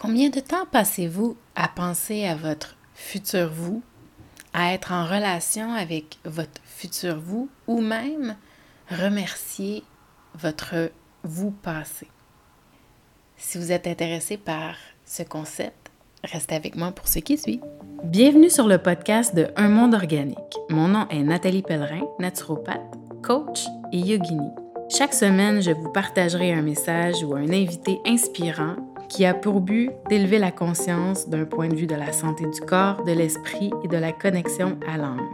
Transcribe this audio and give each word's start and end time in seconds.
Combien 0.00 0.30
de 0.30 0.40
temps 0.40 0.64
passez-vous 0.72 1.36
à 1.54 1.68
penser 1.68 2.24
à 2.24 2.34
votre 2.34 2.74
futur 2.94 3.50
vous, 3.52 3.82
à 4.54 4.72
être 4.72 4.92
en 4.92 5.04
relation 5.04 5.74
avec 5.74 6.16
votre 6.24 6.62
futur 6.64 7.20
vous 7.20 7.50
ou 7.66 7.82
même 7.82 8.34
remercier 8.90 9.84
votre 10.40 10.90
vous 11.22 11.50
passé? 11.50 12.08
Si 13.36 13.58
vous 13.58 13.72
êtes 13.72 13.86
intéressé 13.86 14.38
par 14.38 14.74
ce 15.04 15.22
concept, 15.22 15.90
restez 16.24 16.54
avec 16.54 16.76
moi 16.76 16.92
pour 16.92 17.06
ce 17.06 17.18
qui 17.18 17.36
suit. 17.36 17.60
Bienvenue 18.02 18.48
sur 18.48 18.68
le 18.68 18.78
podcast 18.78 19.34
de 19.34 19.48
Un 19.56 19.68
monde 19.68 19.92
organique. 19.92 20.56
Mon 20.70 20.88
nom 20.88 21.06
est 21.10 21.22
Nathalie 21.22 21.60
Pellerin, 21.60 22.08
naturopathe, 22.18 22.96
coach 23.22 23.66
et 23.92 23.98
yogini. 23.98 24.48
Chaque 24.88 25.12
semaine, 25.12 25.60
je 25.60 25.72
vous 25.72 25.92
partagerai 25.92 26.54
un 26.54 26.62
message 26.62 27.22
ou 27.22 27.34
un 27.34 27.50
invité 27.50 28.00
inspirant 28.06 28.76
qui 29.10 29.26
a 29.26 29.34
pour 29.34 29.60
but 29.60 29.90
d'élever 30.08 30.38
la 30.38 30.52
conscience 30.52 31.28
d'un 31.28 31.44
point 31.44 31.68
de 31.68 31.74
vue 31.74 31.88
de 31.88 31.96
la 31.96 32.12
santé 32.12 32.44
du 32.46 32.60
corps, 32.60 33.04
de 33.04 33.10
l'esprit 33.10 33.70
et 33.84 33.88
de 33.88 33.96
la 33.96 34.12
connexion 34.12 34.78
à 34.86 34.96
l'âme. 34.96 35.28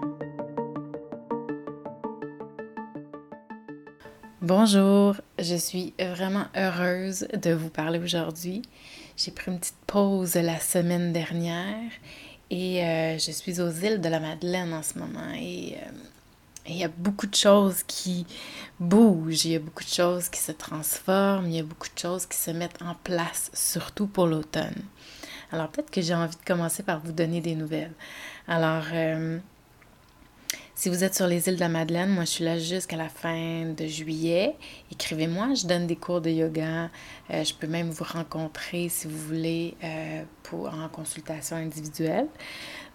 Bonjour, 4.41 5.17
je 5.39 5.55
suis 5.55 5.93
vraiment 5.99 6.47
heureuse 6.57 7.29
de 7.35 7.53
vous 7.53 7.69
parler 7.69 7.99
aujourd'hui. 7.99 8.63
J'ai 9.17 9.31
pris 9.31 9.53
une 9.53 9.59
petite 9.59 9.75
pause 9.87 10.35
la 10.37 10.59
semaine 10.59 11.13
dernière 11.13 11.91
et 12.51 12.83
euh, 12.83 13.19
je 13.19 13.31
suis 13.31 13.61
aux 13.61 13.71
îles 13.71 14.01
de 14.01 14.09
la 14.09 14.21
Madeleine 14.21 14.73
en 14.73 14.83
ce 14.83 14.99
moment 14.99 15.33
et 15.35 15.75
euh, 15.75 15.91
il 16.69 16.77
y 16.77 16.85
a 16.85 16.89
beaucoup 16.89 17.27
de 17.27 17.35
choses 17.35 17.83
qui 17.87 18.27
bougent, 18.81 19.45
il 19.45 19.53
y 19.53 19.57
a 19.57 19.61
beaucoup 19.61 19.85
de 19.85 19.89
choses 19.89 20.29
qui 20.29 20.41
se 20.41 20.53
transforment, 20.53 21.47
il 21.47 21.57
y 21.57 21.61
a 21.61 21.63
beaucoup 21.63 21.89
de 21.95 21.99
choses 21.99 22.27
qui 22.27 22.37
se 22.37 22.51
mettent 22.51 22.83
en 22.83 22.95
place, 22.95 23.51
surtout 23.55 24.07
pour 24.07 24.27
l'automne. 24.27 24.83
Alors 25.53 25.69
peut-être 25.69 25.91
que 25.91 26.01
j'ai 26.01 26.15
envie 26.15 26.37
de 26.37 26.45
commencer 26.45 26.83
par 26.83 27.01
vous 27.01 27.13
donner 27.13 27.41
des 27.41 27.55
nouvelles. 27.55 27.93
Alors, 28.49 28.85
euh, 28.93 29.39
si 30.75 30.89
vous 30.89 31.05
êtes 31.05 31.15
sur 31.15 31.27
les 31.27 31.49
îles 31.49 31.55
de 31.55 31.61
la 31.61 31.69
Madeleine, 31.69 32.11
moi 32.11 32.25
je 32.25 32.31
suis 32.31 32.45
là 32.45 32.59
jusqu'à 32.59 32.97
la 32.97 33.09
fin 33.09 33.67
de 33.67 33.87
juillet. 33.87 34.57
Écrivez-moi, 34.91 35.55
je 35.55 35.67
donne 35.67 35.87
des 35.87 35.97
cours 35.97 36.21
de 36.21 36.31
yoga. 36.31 36.91
Euh, 37.31 37.45
je 37.45 37.55
peux 37.55 37.69
même 37.69 37.91
vous 37.91 38.05
rencontrer 38.05 38.89
si 38.89 39.07
vous 39.07 39.19
voulez 39.19 39.77
euh, 39.83 40.25
pour, 40.43 40.69
en 40.69 40.89
consultation 40.89 41.57
individuelle. 41.57 42.27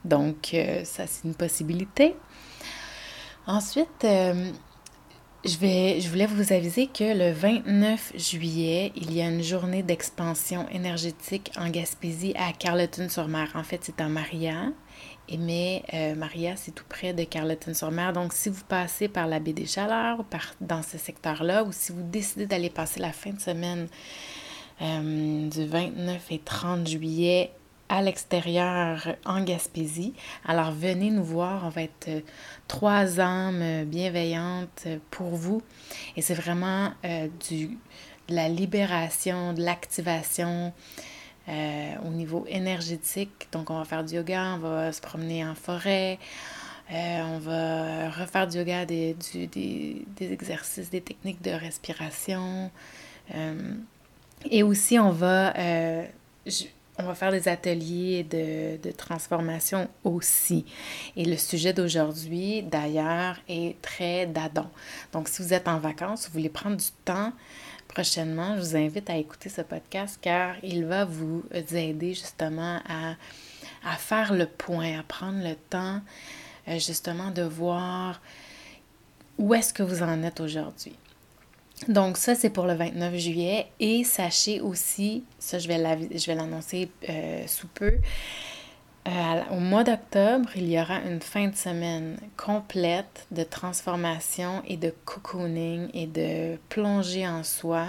Donc, 0.04 0.56
ça 0.84 1.06
c'est 1.06 1.26
une 1.26 1.36
possibilité. 1.36 2.16
Ensuite, 3.48 4.04
euh, 4.04 4.52
je, 5.44 5.58
vais, 5.58 6.00
je 6.00 6.08
voulais 6.10 6.28
vous 6.28 6.54
aviser 6.54 6.86
que 6.86 7.18
le 7.18 7.32
29 7.32 8.14
juillet, 8.16 8.92
il 8.96 9.12
y 9.14 9.22
a 9.22 9.28
une 9.28 9.42
journée 9.42 9.82
d'expansion 9.82 10.68
énergétique 10.70 11.52
en 11.58 11.70
Gaspésie 11.70 12.34
à 12.38 12.54
Carleton-sur-Mer. 12.54 13.52
En 13.56 13.64
fait, 13.64 13.80
c'est 13.82 14.00
à 14.00 14.08
Maria. 14.08 14.70
Mais 15.40 15.84
euh, 15.94 16.14
Maria, 16.14 16.56
c'est 16.56 16.72
tout 16.72 16.84
près 16.88 17.14
de 17.14 17.24
Carleton-sur-Mer. 17.24 18.14
Donc, 18.14 18.34
si 18.34 18.50
vous 18.50 18.64
passez 18.68 19.08
par 19.08 19.28
la 19.28 19.40
baie 19.40 19.54
des 19.54 19.66
Chaleurs 19.66 20.24
par, 20.26 20.54
dans 20.60 20.84
ce 20.84 20.98
secteur-là, 20.98 21.64
ou 21.64 21.72
si 21.72 21.92
vous 21.92 22.04
décidez 22.04 22.46
d'aller 22.46 22.70
passer 22.70 23.00
la 23.00 23.12
fin 23.12 23.32
de 23.32 23.40
semaine 23.40 23.88
euh, 24.82 25.50
du 25.50 25.66
29 25.66 26.32
et 26.32 26.40
30 26.40 26.88
juillet 26.88 27.52
à 27.92 28.02
l'extérieur 28.02 29.16
en 29.26 29.44
Gaspésie. 29.44 30.14
Alors 30.46 30.72
venez 30.72 31.12
nous 31.12 31.26
voir, 31.26 31.66
on 31.66 31.70
va 31.70 31.84
être 31.84 32.08
euh, 32.08 32.22
trois 32.70 33.20
âmes 33.20 33.84
bienveillantes 33.84 34.88
pour 35.12 35.36
vous. 35.36 35.62
Et 36.16 36.22
c'est 36.22 36.34
vraiment 36.34 36.94
euh, 37.04 37.28
du, 37.50 37.78
de 38.30 38.36
la 38.36 38.48
libération, 38.48 39.52
de 39.52 39.62
l'activation 39.62 40.72
euh, 41.50 41.94
au 42.06 42.12
niveau 42.12 42.46
énergétique. 42.48 43.50
Donc 43.52 43.70
on 43.70 43.78
va 43.78 43.84
faire 43.84 44.06
du 44.06 44.16
yoga, 44.16 44.54
on 44.56 44.60
va 44.60 44.94
se 44.94 45.02
promener 45.02 45.46
en 45.46 45.54
forêt. 45.54 46.18
on 46.90 47.40
va 47.40 48.10
refaire 48.10 48.48
du 48.48 48.60
yoga, 48.60 48.86
des, 48.86 49.18
des, 49.34 50.06
des, 50.16 50.32
exercices, 50.32 50.90
des 50.90 51.02
techniques 51.02 51.42
de 51.42 51.52
respiration. 51.52 52.72
et 54.50 54.64
aussi, 54.64 54.98
on 54.98 55.12
va 55.12 55.54
on 56.98 57.04
va 57.04 57.16
faire 57.16 57.32
des 57.32 57.48
ateliers 57.48 58.24
de, 58.24 58.92
transformation 58.92 59.90
aussi. 60.04 60.66
Et 61.16 61.26
le 61.26 61.38
sujet 61.38 61.74
d'aujourd'hui, 61.74 62.64
d'ailleurs, 62.64 63.38
est 63.48 63.82
très 63.82 64.26
d'Adon. 64.26 64.68
Donc, 65.14 65.28
si 65.28 65.42
vous 65.42 65.54
êtes 65.54 65.68
en 65.68 65.80
vacances, 65.80 66.28
vous 66.28 66.34
voulez 66.34 66.50
prendre 66.50 66.78
du 66.78 66.92
temps 67.06 67.34
prochainement, 67.88 68.56
je 68.56 68.62
vous 68.62 68.76
invite 68.76 69.10
à 69.10 69.18
écouter 69.18 69.50
ce 69.50 69.62
podcast 69.62 70.18
car 70.22 70.56
il 70.64 70.86
va 70.86 71.04
vous 71.04 71.44
aider 71.52 72.14
justement 72.14 72.80
à, 72.88 73.98
faire 73.98 74.34
le 74.34 74.46
point, 74.46 74.98
à 74.98 75.04
prendre 75.04 75.44
le 75.44 75.56
temps 75.56 76.00
euh, 76.70 76.80
justement 76.80 77.32
de 77.32 77.42
voir 77.42 78.22
où 79.38 79.54
est-ce 79.54 79.74
que 79.74 79.84
vous 79.84 80.04
en 80.04 80.24
êtes 80.24 80.40
aujourd'hui. 80.40 80.96
Donc 81.88 82.18
ça, 82.18 82.36
c'est 82.36 82.52
pour 82.52 82.66
le 82.66 82.74
29 82.74 83.16
juillet. 83.16 83.68
Et 83.80 84.04
sachez 84.04 84.62
aussi, 84.62 85.24
ça 85.40 85.58
je 85.60 85.68
vais 85.68 86.36
l'annoncer 86.36 86.90
euh, 87.10 87.44
sous 87.48 87.68
peu, 87.68 87.94
euh, 89.08 89.42
au 89.50 89.60
mois 89.60 89.84
d'octobre, 89.84 90.50
il 90.56 90.70
y 90.70 90.80
aura 90.80 91.00
une 91.00 91.22
fin 91.22 91.48
de 91.48 91.56
semaine 91.56 92.18
complète 92.38 93.26
de 93.32 93.42
transformation 93.42 94.62
et 94.68 94.78
de 94.78 94.94
cocooning 95.06 95.90
et 95.96 96.06
de 96.06 96.58
plongée 96.70 97.28
en 97.28 97.44
soi. 97.44 97.88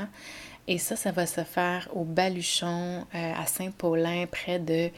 Et 0.68 0.78
ça, 0.78 0.96
ça 0.96 1.10
va 1.10 1.26
se 1.26 1.42
faire 1.42 1.88
au 1.92 2.04
Baluchon 2.04 3.04
euh, 3.14 3.32
à 3.36 3.44
Saint-Paulin, 3.46 4.26
près 4.26 4.58
de 4.58 4.88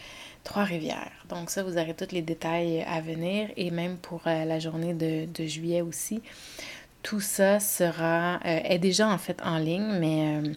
Trois-Rivières. 0.44 1.24
Donc 1.28 1.50
ça, 1.50 1.64
vous 1.64 1.78
aurez 1.78 1.94
tous 1.94 2.12
les 2.12 2.22
détails 2.22 2.82
à 2.82 3.00
venir 3.00 3.48
et 3.56 3.72
même 3.72 3.96
pour 3.96 4.20
la 4.26 4.58
journée 4.60 4.94
de, 4.94 5.24
de 5.26 5.46
juillet 5.46 5.80
aussi 5.80 6.22
tout 7.04 7.20
ça 7.20 7.60
sera, 7.60 8.36
euh, 8.44 8.60
est 8.64 8.78
déjà 8.78 9.08
en 9.08 9.18
fait 9.18 9.40
en 9.44 9.58
ligne, 9.58 9.98
mais 10.00 10.38
euh, 10.38 10.52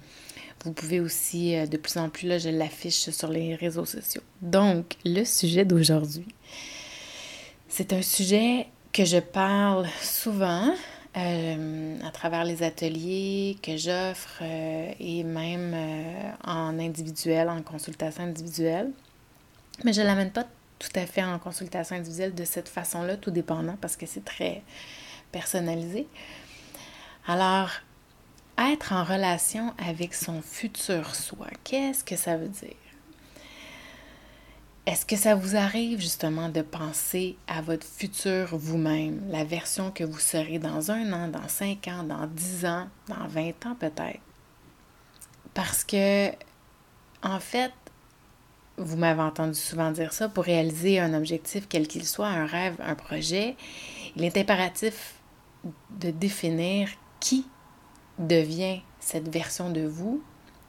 vous 0.64 0.72
pouvez 0.72 1.00
aussi, 1.00 1.56
euh, 1.56 1.68
de 1.68 1.78
plus 1.78 1.98
en 1.98 2.10
plus, 2.10 2.26
là, 2.26 2.40
je 2.40 2.50
l'affiche 2.50 3.10
sur 3.10 3.28
les 3.28 3.54
réseaux 3.54 3.86
sociaux. 3.86 4.22
Donc, 4.42 4.96
le 5.06 5.26
sujet 5.26 5.66
d'aujourd'hui, 5.66 6.28
c'est 7.68 7.92
un 7.94 8.02
sujet 8.02 8.68
que 8.94 9.06
je 9.06 9.20
parle 9.20 9.86
souvent 10.02 10.74
à 11.14 12.12
travers 12.12 12.44
les 12.44 12.62
ateliers 12.62 13.58
que 13.64 13.76
j'offre 13.76 14.44
et 14.44 15.24
même 15.24 15.76
en 16.44 16.78
individuel, 16.78 17.50
en 17.50 17.64
consultation 17.64 18.22
individuelle. 18.22 18.92
Mais 19.84 19.94
je 19.94 20.02
ne 20.02 20.06
l'amène 20.06 20.30
pas 20.30 20.46
tout 20.78 20.92
à 20.94 21.08
fait 21.08 21.24
en 21.24 21.40
consultation 21.40 21.96
individuelle 21.96 22.36
de 22.36 22.46
cette 22.46 22.70
façon-là, 22.70 23.18
tout 23.18 23.32
dépendant, 23.32 23.78
parce 23.82 23.98
que 23.98 24.06
c'est 24.06 24.24
très 24.24 24.62
personnalisé. 25.32 26.08
Alors, 27.28 27.70
être 28.58 28.94
en 28.94 29.04
relation 29.04 29.74
avec 29.78 30.14
son 30.14 30.42
futur 30.42 31.16
soi, 31.16 31.48
qu'est-ce 31.64 32.04
que 32.04 32.16
ça 32.16 32.38
veut 32.38 32.48
dire? 32.48 32.74
Est-ce 34.88 35.06
que 35.06 35.18
ça 35.18 35.36
vous 35.36 35.58
arrive 35.58 36.00
justement 36.00 36.48
de 36.48 36.62
penser 36.62 37.36
à 37.48 37.62
votre 37.62 37.86
futur 37.86 38.56
vous-même, 38.56 39.22
la 39.30 39.44
version 39.44 39.92
que 39.92 40.06
vous 40.06 40.18
serez 40.18 40.60
dans 40.60 40.92
un 40.92 41.12
an, 41.12 41.28
dans 41.28 41.50
cinq 41.50 41.90
ans, 41.90 42.04
dans 42.04 42.26
dix 42.26 42.66
ans, 42.66 42.88
dans 43.10 43.28
vingt 43.28 43.66
ans 43.66 43.76
peut-être? 43.78 44.22
Parce 45.54 45.84
que, 45.84 46.30
en 47.22 47.42
fait, 47.42 47.74
vous 48.78 48.96
m'avez 48.96 49.24
entendu 49.24 49.56
souvent 49.56 49.92
dire 49.92 50.14
ça, 50.14 50.30
pour 50.30 50.46
réaliser 50.46 51.00
un 51.00 51.14
objectif, 51.14 51.68
quel 51.68 51.88
qu'il 51.88 52.06
soit, 52.06 52.28
un 52.28 52.46
rêve, 52.46 52.78
un 52.80 52.96
projet, 52.96 53.58
il 54.16 54.24
est 54.24 54.38
impératif 54.38 55.16
de 56.00 56.12
définir 56.12 56.90
qui 57.20 57.46
devient 58.20 58.82
cette 59.00 59.30
version 59.30 59.70
de 59.72 59.82
vous 59.82 60.22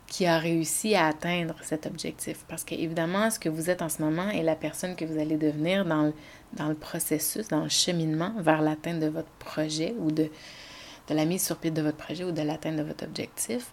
qui 0.07 0.25
a 0.25 0.39
réussi 0.39 0.95
à 0.95 1.07
atteindre 1.07 1.55
cet 1.63 1.87
objectif. 1.87 2.45
Parce 2.49 2.65
que 2.65 2.75
évidemment, 2.75 3.31
ce 3.31 3.39
que 3.39 3.51
vous 3.51 3.69
êtes 3.69 3.83
en 3.83 3.91
ce 3.91 4.01
moment 4.03 4.31
est 4.31 4.43
la 4.43 4.57
personne 4.57 4.97
que 4.97 5.05
vous 5.05 5.19
allez 5.19 5.37
devenir 5.37 5.85
dans 5.85 6.05
le, 6.05 6.15
dans 6.55 6.69
le 6.69 6.75
processus, 6.75 7.49
dans 7.49 7.63
le 7.63 7.69
cheminement 7.69 8.33
vers 8.39 8.63
l'atteinte 8.63 9.01
de 9.01 9.09
votre 9.09 9.31
projet 9.39 9.95
ou 9.99 10.11
de, 10.11 10.31
de 11.09 11.15
la 11.15 11.25
mise 11.25 11.45
sur 11.45 11.57
pied 11.57 11.71
de 11.71 11.83
votre 11.83 11.97
projet 11.97 12.25
ou 12.25 12.33
de 12.33 12.43
l'atteinte 12.43 12.77
de 12.77 12.83
votre 12.83 13.05
objectif 13.05 13.73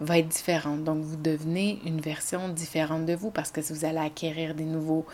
va 0.00 0.18
être 0.18 0.28
différente. 0.28 0.84
Donc, 0.84 1.02
vous 1.02 1.16
devenez 1.16 1.80
une 1.84 2.00
version 2.00 2.48
différente 2.48 3.06
de 3.06 3.14
vous 3.14 3.30
parce 3.30 3.50
que 3.50 3.60
vous 3.60 3.84
allez 3.84 3.98
acquérir 3.98 4.54
des 4.54 4.64
nouveaux 4.64 5.06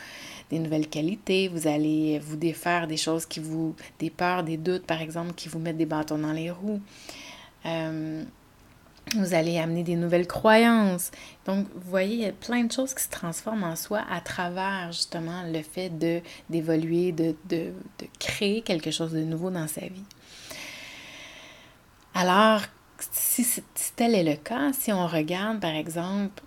des 0.50 0.58
nouvelles 0.58 0.88
qualités, 0.88 1.48
vous 1.48 1.66
allez 1.66 2.20
vous 2.20 2.36
défaire 2.36 2.86
des 2.86 2.96
choses 2.96 3.26
qui 3.26 3.40
vous, 3.40 3.74
des 3.98 4.10
peurs, 4.10 4.44
des 4.44 4.56
doutes, 4.56 4.86
par 4.86 5.00
exemple, 5.02 5.32
qui 5.34 5.48
vous 5.48 5.58
mettent 5.58 5.76
des 5.76 5.86
bâtons 5.86 6.18
dans 6.18 6.32
les 6.32 6.50
roues. 6.50 6.80
Euh, 7.66 8.22
vous 9.14 9.34
allez 9.34 9.58
amener 9.58 9.84
des 9.84 9.94
nouvelles 9.94 10.26
croyances. 10.26 11.10
Donc, 11.46 11.66
vous 11.74 11.90
voyez, 11.90 12.14
il 12.14 12.20
y 12.22 12.26
a 12.26 12.32
plein 12.32 12.64
de 12.64 12.72
choses 12.72 12.92
qui 12.92 13.02
se 13.02 13.08
transforment 13.08 13.64
en 13.64 13.76
soi 13.76 14.02
à 14.10 14.20
travers 14.20 14.90
justement 14.90 15.42
le 15.46 15.62
fait 15.62 15.92
d'évoluer, 16.50 17.12
de, 17.12 17.34
de, 17.48 17.72
de 17.98 18.06
créer 18.18 18.62
quelque 18.62 18.90
chose 18.90 19.12
de 19.12 19.20
nouveau 19.20 19.50
dans 19.50 19.68
sa 19.68 19.82
vie. 19.82 20.04
Alors, 22.18 22.62
si, 23.12 23.46
tel 23.94 24.14
est 24.14 24.24
le 24.24 24.36
cas, 24.36 24.72
si 24.72 24.90
on 24.90 25.06
regarde 25.06 25.60
par 25.60 25.74
exemple 25.74 26.42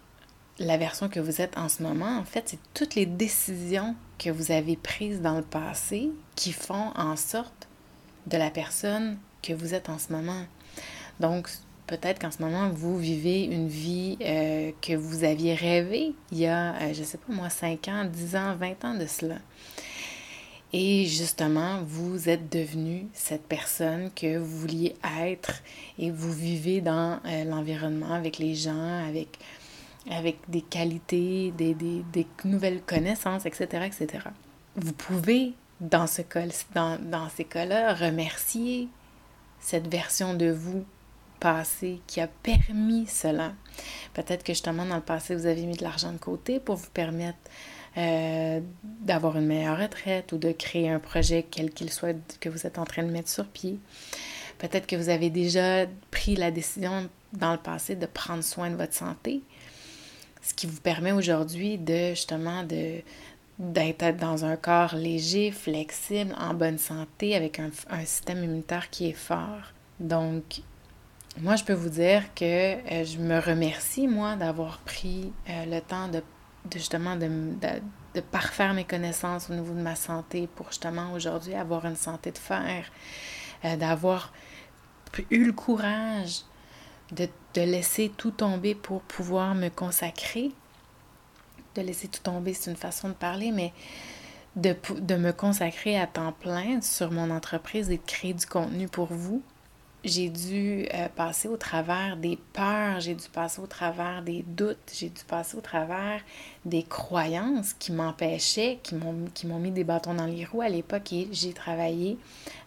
la 0.58 0.78
version 0.78 1.10
que 1.10 1.20
vous 1.20 1.42
êtes 1.42 1.56
en 1.60 1.70
ce 1.70 1.84
moment, 1.84 2.18
en 2.18 2.24
fait, 2.24 2.42
c'est 2.48 2.60
toutes 2.74 2.96
les 2.96 3.06
décisions 3.06 3.96
que 4.18 4.32
vous 4.32 4.52
avez 4.52 4.76
prises 4.76 5.22
dans 5.22 5.36
le 5.36 5.44
passé 5.44 6.10
qui 6.36 6.54
font 6.54 6.92
en 6.96 7.16
sorte 7.16 7.68
de 8.26 8.36
la 8.36 8.50
personne 8.50 9.20
que 9.44 9.54
vous 9.54 9.76
êtes 9.76 9.90
en 9.90 10.00
ce 10.00 10.12
moment. 10.12 10.42
Donc, 11.20 11.48
peut-être 11.86 12.20
qu'en 12.20 12.32
ce 12.32 12.42
moment, 12.42 12.70
vous 12.70 12.98
vivez 12.98 13.44
une 13.44 13.68
vie 13.68 14.18
euh, 14.22 14.72
que 14.82 14.94
vous 14.94 15.24
aviez 15.24 15.54
rêvé 15.54 16.16
il 16.32 16.40
y 16.40 16.48
a, 16.48 16.78
euh, 16.78 16.94
je 16.96 17.02
ne 17.02 17.06
sais 17.06 17.20
pas 17.20 17.32
moi, 17.32 17.52
5 17.52 17.88
ans, 17.90 18.06
10 18.06 18.36
ans, 18.36 18.56
20 18.56 18.86
ans 18.86 18.96
de 18.96 19.06
cela. 19.06 19.36
Et 20.72 21.06
justement, 21.06 21.82
vous 21.84 22.30
êtes 22.30 22.52
devenu 22.52 23.08
cette 23.14 23.48
personne 23.48 24.12
que 24.12 24.38
vous 24.38 24.60
vouliez 24.60 24.96
être 25.20 25.64
et 25.98 26.12
vous 26.12 26.32
vivez 26.32 26.80
dans 26.80 27.20
euh, 27.26 27.44
l'environnement 27.44 28.14
avec 28.14 28.38
les 28.38 28.54
gens, 28.54 29.08
avec, 29.08 29.40
avec 30.10 30.38
des 30.48 30.62
qualités, 30.62 31.52
des, 31.58 31.74
des, 31.74 32.04
des, 32.14 32.28
nouvelles 32.46 32.82
connaissances, 32.82 33.48
etc., 33.48 33.88
etc. 33.88 34.26
Vous 34.76 34.94
pouvez, 34.94 35.54
dans, 35.82 36.06
ce 36.06 36.22
cas, 36.22 36.46
dans, 36.76 37.00
dans 37.02 37.30
ces 37.30 37.46
cas-là, 37.46 37.96
remercier 37.96 38.90
cette 39.60 39.88
version 39.88 40.36
de 40.36 40.52
vous 40.52 40.86
passée 41.40 42.00
qui 42.06 42.22
a 42.22 42.28
permis 42.28 43.08
cela. 43.08 43.54
Peut-être 44.14 44.44
que 44.44 44.54
justement, 44.54 44.86
dans 44.86 44.98
le 44.98 45.02
passé, 45.02 45.36
vous 45.36 45.46
avez 45.46 45.66
mis 45.66 45.78
de 45.78 45.84
l'argent 45.84 46.12
de 46.12 46.18
côté 46.18 46.60
pour 46.60 46.76
vous 46.76 46.90
permettre 46.94 47.40
euh, 47.98 48.60
d'avoir 48.84 49.38
une 49.38 49.46
meilleure 49.46 49.80
retraite 49.80 50.32
ou 50.32 50.38
de 50.38 50.52
créer 50.52 50.90
un 50.90 51.00
projet 51.00 51.46
quel 51.50 51.72
qu'il 51.72 51.92
soit 51.92 52.16
que 52.40 52.50
vous 52.50 52.66
êtes 52.68 52.78
en 52.78 52.86
train 52.86 53.04
de 53.04 53.12
mettre 53.12 53.30
sur 53.30 53.46
pied. 53.48 53.80
Peut-être 54.58 54.88
que 54.88 54.96
vous 54.96 55.10
avez 55.10 55.30
déjà 55.30 55.86
pris 56.12 56.36
la 56.36 56.52
décision 56.52 57.10
dans 57.34 57.54
le 57.54 57.58
passé 57.58 57.96
de 57.96 58.06
prendre 58.06 58.44
soin 58.44 58.70
de 58.70 58.76
votre 58.76 58.94
santé, 58.94 59.42
ce 60.42 60.54
qui 60.54 60.68
vous 60.68 60.82
permet 60.82 61.12
aujourd'hui 61.12 61.78
de 61.78 62.10
justement 62.10 62.64
de 62.64 63.02
d'être 63.60 64.16
dans 64.16 64.46
un 64.46 64.56
corps 64.56 64.96
léger, 64.96 65.52
flexible, 65.52 66.34
en 66.40 66.54
bonne 66.54 66.78
santé, 66.78 67.36
avec 67.36 67.60
un, 67.60 67.72
système 68.06 68.44
immunitaire 68.44 68.90
qui 68.90 69.10
est 69.10 69.14
fort. 69.14 69.74
Donc, 70.00 70.62
moi, 71.42 71.58
je 71.58 71.66
peux 71.66 71.74
vous 71.74 71.90
dire 71.90 72.24
que 72.34 72.46
euh, 72.46 73.04
je 73.04 73.18
me 73.18 73.38
remercie, 73.40 74.08
moi, 74.08 74.38
d'avoir 74.38 74.80
pris 74.80 75.34
euh, 75.50 75.66
le 75.66 75.82
temps 75.82 76.08
de 76.08 76.24
de 76.66 76.78
justement 76.78 77.16
de, 77.16 77.28
de, 78.16 78.22
parfaire 78.22 78.74
mes 78.74 78.84
connaissances 78.84 79.50
au 79.50 79.54
niveau 79.54 79.74
de 79.74 79.82
ma 79.82 79.96
santé 79.96 80.48
pour 80.56 80.68
justement 80.68 81.14
aujourd'hui 81.14 81.56
avoir 81.56 81.86
une 81.86 81.96
santé 81.96 82.32
de 82.32 82.38
fer, 82.38 82.86
euh, 83.66 83.76
d'avoir 83.78 84.34
eu 85.30 85.46
le 85.46 85.54
courage 85.54 86.42
de, 87.12 87.28
de, 87.54 87.62
laisser 87.62 88.12
tout 88.16 88.32
tomber 88.32 88.76
pour 88.76 89.02
pouvoir 89.02 89.56
me 89.56 89.70
consacrer. 89.70 90.52
De 91.76 91.82
laisser 91.82 92.08
tout 92.08 92.22
tomber, 92.22 92.54
c'est 92.54 92.70
une 92.70 92.78
façon 92.78 93.10
de 93.10 93.14
parler, 93.14 93.52
mais 93.52 93.74
de, 94.56 94.76
de 95.00 95.16
me 95.16 95.32
consacrer 95.32 96.00
à 96.00 96.08
temps 96.08 96.34
plein 96.34 96.82
sur 96.82 97.12
mon 97.12 97.32
entreprise 97.32 97.90
et 97.90 97.98
de 97.98 98.06
créer 98.06 98.34
du 98.34 98.46
contenu 98.46 98.88
pour 98.88 99.08
vous 99.14 99.42
j'ai 100.04 100.30
dû 100.30 100.88
euh, 100.94 101.08
passer 101.16 101.48
au 101.50 101.58
travers 101.58 102.16
des 102.16 102.38
peurs, 102.54 103.02
j'ai 103.02 103.16
dû 103.16 103.28
passer 103.28 103.62
au 103.62 103.68
travers 103.68 104.22
des 104.22 104.44
doutes, 104.48 104.78
j'ai 104.94 105.10
dû 105.10 105.24
passer 105.28 105.58
au 105.58 105.62
travers 105.62 106.22
des 106.64 106.84
croyances 106.84 107.74
qui 107.74 107.92
m'empêchaient, 107.92 108.80
qui 108.82 108.96
m'ont, 108.96 109.60
mis 109.60 109.72
des 109.72 109.84
bâtons 109.84 110.14
dans 110.14 110.26
les 110.26 110.46
roues 110.46 110.62
à 110.62 110.70
l'époque 110.70 111.12
et 111.12 111.28
j'ai 111.32 111.52
travaillé 111.52 112.18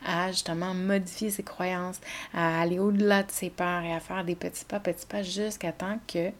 à 0.04 0.30
justement 0.30 0.74
modifier 0.74 1.30
ces 1.30 1.42
croyances, 1.42 2.00
à 2.34 2.60
aller 2.60 2.78
au-delà 2.78 3.22
de 3.22 3.30
ces 3.30 3.48
peurs 3.48 3.82
et 3.82 3.94
à 3.94 4.00
faire 4.00 4.24
des 4.24 4.34
petits 4.34 4.66
pas, 4.66 4.80
petits 4.80 5.06
pas 5.06 5.22
jusqu'à 5.22 5.72
temps 5.72 5.98
que 6.06 6.30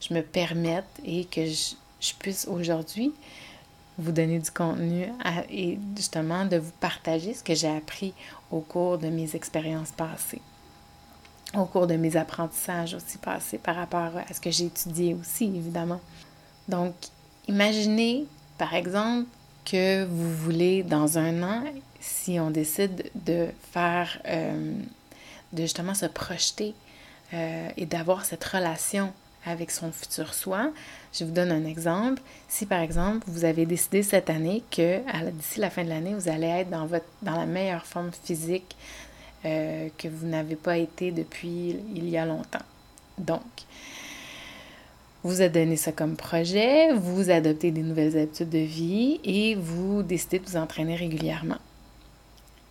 je 0.00 0.12
me 0.12 0.20
permette 0.20 0.84
et 1.04 1.24
que 1.24 1.46
je, 1.46 1.74
je 2.00 2.12
puisse 2.18 2.46
aujourd'hui 2.46 3.12
vous 3.98 4.12
donner 4.12 4.38
du 4.38 4.50
contenu 4.50 5.06
et 5.50 5.78
justement 5.96 6.44
de 6.44 6.56
vous 6.56 6.72
partager 6.80 7.34
ce 7.34 7.42
que 7.42 7.54
j'ai 7.54 7.74
appris 7.74 8.12
au 8.50 8.60
cours 8.60 8.98
de 8.98 9.08
mes 9.08 9.34
expériences 9.34 9.90
passées, 9.90 10.42
au 11.54 11.64
cours 11.64 11.86
de 11.86 11.94
mes 11.94 12.16
apprentissages 12.16 12.94
aussi 12.94 13.18
passés 13.18 13.58
par 13.58 13.76
rapport 13.76 14.12
à 14.28 14.32
ce 14.32 14.40
que 14.40 14.50
j'ai 14.50 14.66
étudié 14.66 15.14
aussi, 15.14 15.44
évidemment. 15.44 16.00
Donc, 16.68 16.94
imaginez, 17.48 18.26
par 18.58 18.74
exemple, 18.74 19.28
que 19.64 20.04
vous 20.04 20.34
voulez, 20.34 20.82
dans 20.82 21.18
un 21.18 21.42
an, 21.42 21.64
si 22.00 22.38
on 22.38 22.50
décide 22.50 23.10
de 23.14 23.48
faire, 23.72 24.20
euh, 24.26 24.74
de 25.52 25.62
justement 25.62 25.94
se 25.94 26.06
projeter 26.06 26.74
euh, 27.34 27.68
et 27.76 27.86
d'avoir 27.86 28.24
cette 28.24 28.44
relation 28.44 29.12
avec 29.46 29.70
son 29.70 29.92
futur 29.92 30.34
soi. 30.34 30.72
Je 31.12 31.24
vous 31.24 31.30
donne 31.30 31.50
un 31.50 31.64
exemple. 31.64 32.20
Si 32.48 32.66
par 32.66 32.80
exemple, 32.80 33.24
vous 33.28 33.44
avez 33.44 33.64
décidé 33.64 34.02
cette 34.02 34.28
année 34.28 34.62
que 34.70 35.00
d'ici 35.30 35.60
la 35.60 35.70
fin 35.70 35.84
de 35.84 35.88
l'année, 35.88 36.14
vous 36.14 36.28
allez 36.28 36.48
être 36.48 36.70
dans, 36.70 36.88
la 37.22 37.46
meilleure 37.46 37.86
forme 37.86 38.10
physique 38.24 38.76
euh, 39.44 39.88
que 39.96 40.08
vous 40.08 40.26
n'avez 40.26 40.56
pas 40.56 40.76
été 40.76 41.12
depuis 41.12 41.76
il 41.94 42.08
y 42.08 42.18
a 42.18 42.26
longtemps. 42.26 42.58
Donc, 43.18 43.42
vous 45.22 45.40
avez 45.40 45.50
donné 45.50 45.76
ça 45.76 45.92
comme 45.92 46.16
projet, 46.16 46.92
vous 46.92 47.30
adoptez 47.30 47.70
des 47.70 47.82
nouvelles 47.82 48.16
habitudes 48.18 48.50
de 48.50 48.58
vie 48.58 49.20
et 49.24 49.54
vous 49.54 50.02
décidez 50.02 50.38
de 50.38 50.46
vous 50.46 50.56
entraîner 50.56 50.96
régulièrement. 50.96 51.58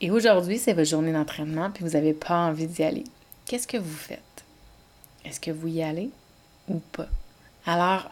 Et 0.02 0.12
aujourd'hui, 0.12 0.58
c'est 0.58 0.74
votre 0.74 0.90
journée 0.90 1.14
d'entraînement, 1.14 1.72
puis 1.72 1.84
vous 1.84 1.92
n'avez 1.92 2.14
pas 2.14 2.38
envie 2.38 2.68
d'y 2.68 2.84
aller. 2.84 3.04
Qu'est-ce 3.46 3.68
que 3.68 3.78
vous 3.78 3.96
faites? 3.96 4.20
Est-ce 5.24 5.40
que 5.40 5.52
vous 5.52 5.68
y 5.68 5.82
allez? 5.82 6.10
Ou 6.68 6.80
pas. 6.92 7.08
Alors, 7.66 8.12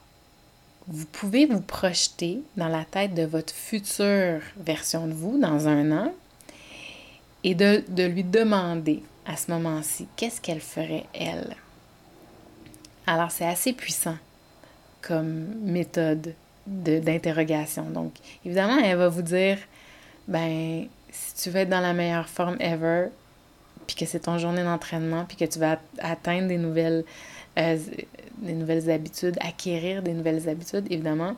vous 0.88 1.06
pouvez 1.06 1.46
vous 1.46 1.62
projeter 1.62 2.42
dans 2.58 2.68
la 2.68 2.84
tête 2.84 3.14
de 3.14 3.24
votre 3.24 3.54
future 3.54 4.42
version 4.58 5.08
de 5.08 5.14
vous 5.14 5.40
dans 5.40 5.68
un 5.68 5.92
an 5.92 6.14
et 7.44 7.56
de, 7.56 7.84
de 7.88 8.04
lui 8.04 8.24
demander 8.24 9.04
à 9.26 9.38
ce 9.38 9.52
moment-ci 9.52 10.08
qu'est-ce 10.16 10.42
qu'elle 10.42 10.60
ferait 10.60 11.06
elle? 11.14 11.56
Alors, 13.08 13.32
c'est 13.32 13.48
assez 13.48 13.74
puissant 13.74 14.18
comme 15.02 15.46
méthode 15.64 16.34
d'interrogation. 16.66 17.84
Donc, 17.84 18.14
évidemment, 18.46 18.78
elle 18.78 18.98
va 18.98 19.10
vous 19.10 19.22
dire, 19.22 19.58
ben, 20.28 20.88
si 21.12 21.36
tu 21.36 21.50
veux 21.50 21.62
être 21.62 21.70
dans 21.70 21.82
la 21.82 21.94
meilleure 21.94 22.30
forme 22.30 22.58
ever, 22.60 23.08
puis 23.86 23.96
que 23.96 24.06
c'est 24.06 24.22
ton 24.22 24.38
journée 24.38 24.64
d'entraînement, 24.64 25.26
puis 25.26 25.36
que 25.36 25.46
tu 25.46 25.60
vas 25.60 25.78
atteindre 26.00 26.48
des 26.48 26.58
nouvelles 26.58 27.04
euh, 27.58 27.78
des 28.44 28.54
nouvelles 28.54 28.90
habitudes, 28.90 29.38
acquérir 29.42 30.04
des 30.04 30.14
nouvelles 30.14 30.48
habitudes, 30.48 30.86
évidemment, 30.92 31.36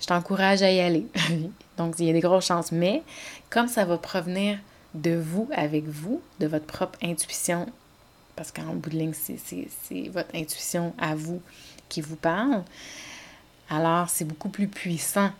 je 0.00 0.06
t'encourage 0.06 0.62
à 0.62 0.70
y 0.70 0.80
aller. 0.80 1.06
Donc, 1.76 1.94
il 1.98 2.06
y 2.06 2.10
a 2.10 2.12
des 2.12 2.20
grosses 2.20 2.46
chances. 2.46 2.72
Mais 2.72 3.02
comme 3.50 3.68
ça 3.68 3.84
va 3.84 3.98
provenir 3.98 4.58
de 4.94 5.14
vous, 5.14 5.48
avec 5.52 5.84
vous, 5.84 6.20
de 6.40 6.46
votre 6.46 6.66
propre 6.66 6.98
intuition, 7.02 7.66
parce 8.36 8.52
qu'en 8.52 8.74
bout 8.74 8.90
de 8.90 8.96
ligne, 8.96 9.12
c'est 9.14 10.08
votre 10.08 10.34
intuition 10.34 10.94
à 10.98 11.14
vous 11.14 11.40
qui 11.88 12.00
vous 12.00 12.16
parle, 12.16 12.62
alors 13.68 14.08
c'est 14.08 14.24
beaucoup 14.24 14.48
plus 14.48 14.68
puissant 14.68 15.30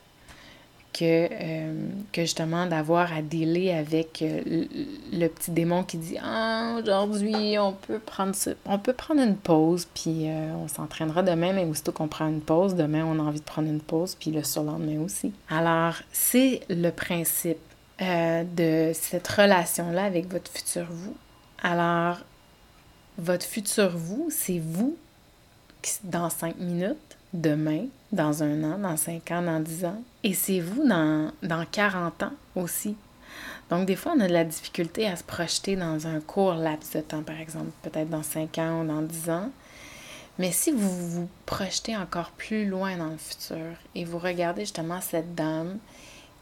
que, 0.92 1.28
euh, 1.30 1.88
que 2.12 2.22
justement 2.22 2.66
d'avoir 2.66 3.12
à 3.12 3.22
dealer 3.22 3.72
avec 3.72 4.22
euh, 4.22 4.66
le, 5.12 5.28
petit 5.28 5.50
démon 5.50 5.82
qui 5.84 5.96
dit 5.96 6.18
Ah, 6.22 6.76
aujourd'hui, 6.78 7.58
on 7.58 7.72
peut 7.72 7.98
prendre 7.98 8.34
on 8.66 8.78
peut 8.78 8.92
prendre 8.92 9.22
une 9.22 9.36
pause, 9.36 9.88
puis 9.94 10.28
euh, 10.28 10.52
on 10.54 10.68
s'entraînera 10.68 11.22
demain, 11.22 11.52
mais 11.52 11.64
aussitôt 11.64 11.92
qu'on 11.92 12.08
prend 12.08 12.28
une 12.28 12.40
pause, 12.40 12.74
demain 12.74 13.04
on 13.04 13.18
a 13.18 13.22
envie 13.22 13.40
de 13.40 13.44
prendre 13.44 13.68
une 13.68 13.80
pause, 13.80 14.16
puis 14.18 14.30
le 14.30 14.42
surlendemain 14.42 15.00
aussi. 15.00 15.32
Alors, 15.48 15.94
c'est 16.12 16.60
le 16.68 16.90
principe 16.90 17.58
de 18.00 18.90
cette 18.94 19.28
relation-là 19.28 20.04
avec 20.04 20.28
votre 20.28 20.50
futur 20.50 20.86
vous. 20.90 21.14
Alors, 21.62 22.18
votre 23.16 23.46
futur 23.46 23.90
vous, 23.96 24.28
c'est 24.30 24.58
vous 24.58 24.96
dans 26.02 26.28
cinq 26.28 26.58
minutes 26.58 27.16
demain, 27.32 27.86
dans 28.12 28.42
un 28.42 28.62
an, 28.64 28.78
dans 28.78 28.96
cinq 28.96 29.30
ans, 29.30 29.42
dans 29.42 29.60
dix 29.60 29.84
ans. 29.84 30.02
Et 30.22 30.34
c'est 30.34 30.60
vous 30.60 30.86
dans, 30.86 31.30
dans 31.42 31.64
40 31.70 32.22
ans 32.24 32.32
aussi. 32.54 32.96
Donc, 33.70 33.86
des 33.86 33.96
fois, 33.96 34.12
on 34.16 34.20
a 34.20 34.28
de 34.28 34.32
la 34.32 34.44
difficulté 34.44 35.06
à 35.08 35.16
se 35.16 35.24
projeter 35.24 35.76
dans 35.76 36.06
un 36.06 36.20
court 36.20 36.54
laps 36.54 36.94
de 36.94 37.00
temps, 37.00 37.22
par 37.22 37.40
exemple, 37.40 37.70
peut-être 37.82 38.10
dans 38.10 38.22
cinq 38.22 38.58
ans 38.58 38.82
ou 38.82 38.86
dans 38.86 39.02
dix 39.02 39.30
ans. 39.30 39.50
Mais 40.38 40.52
si 40.52 40.70
vous 40.70 41.08
vous 41.08 41.28
projetez 41.46 41.96
encore 41.96 42.30
plus 42.30 42.66
loin 42.66 42.96
dans 42.96 43.08
le 43.08 43.18
futur 43.18 43.76
et 43.94 44.04
vous 44.04 44.18
regardez 44.18 44.62
justement 44.62 45.00
cette 45.00 45.34
dame 45.34 45.78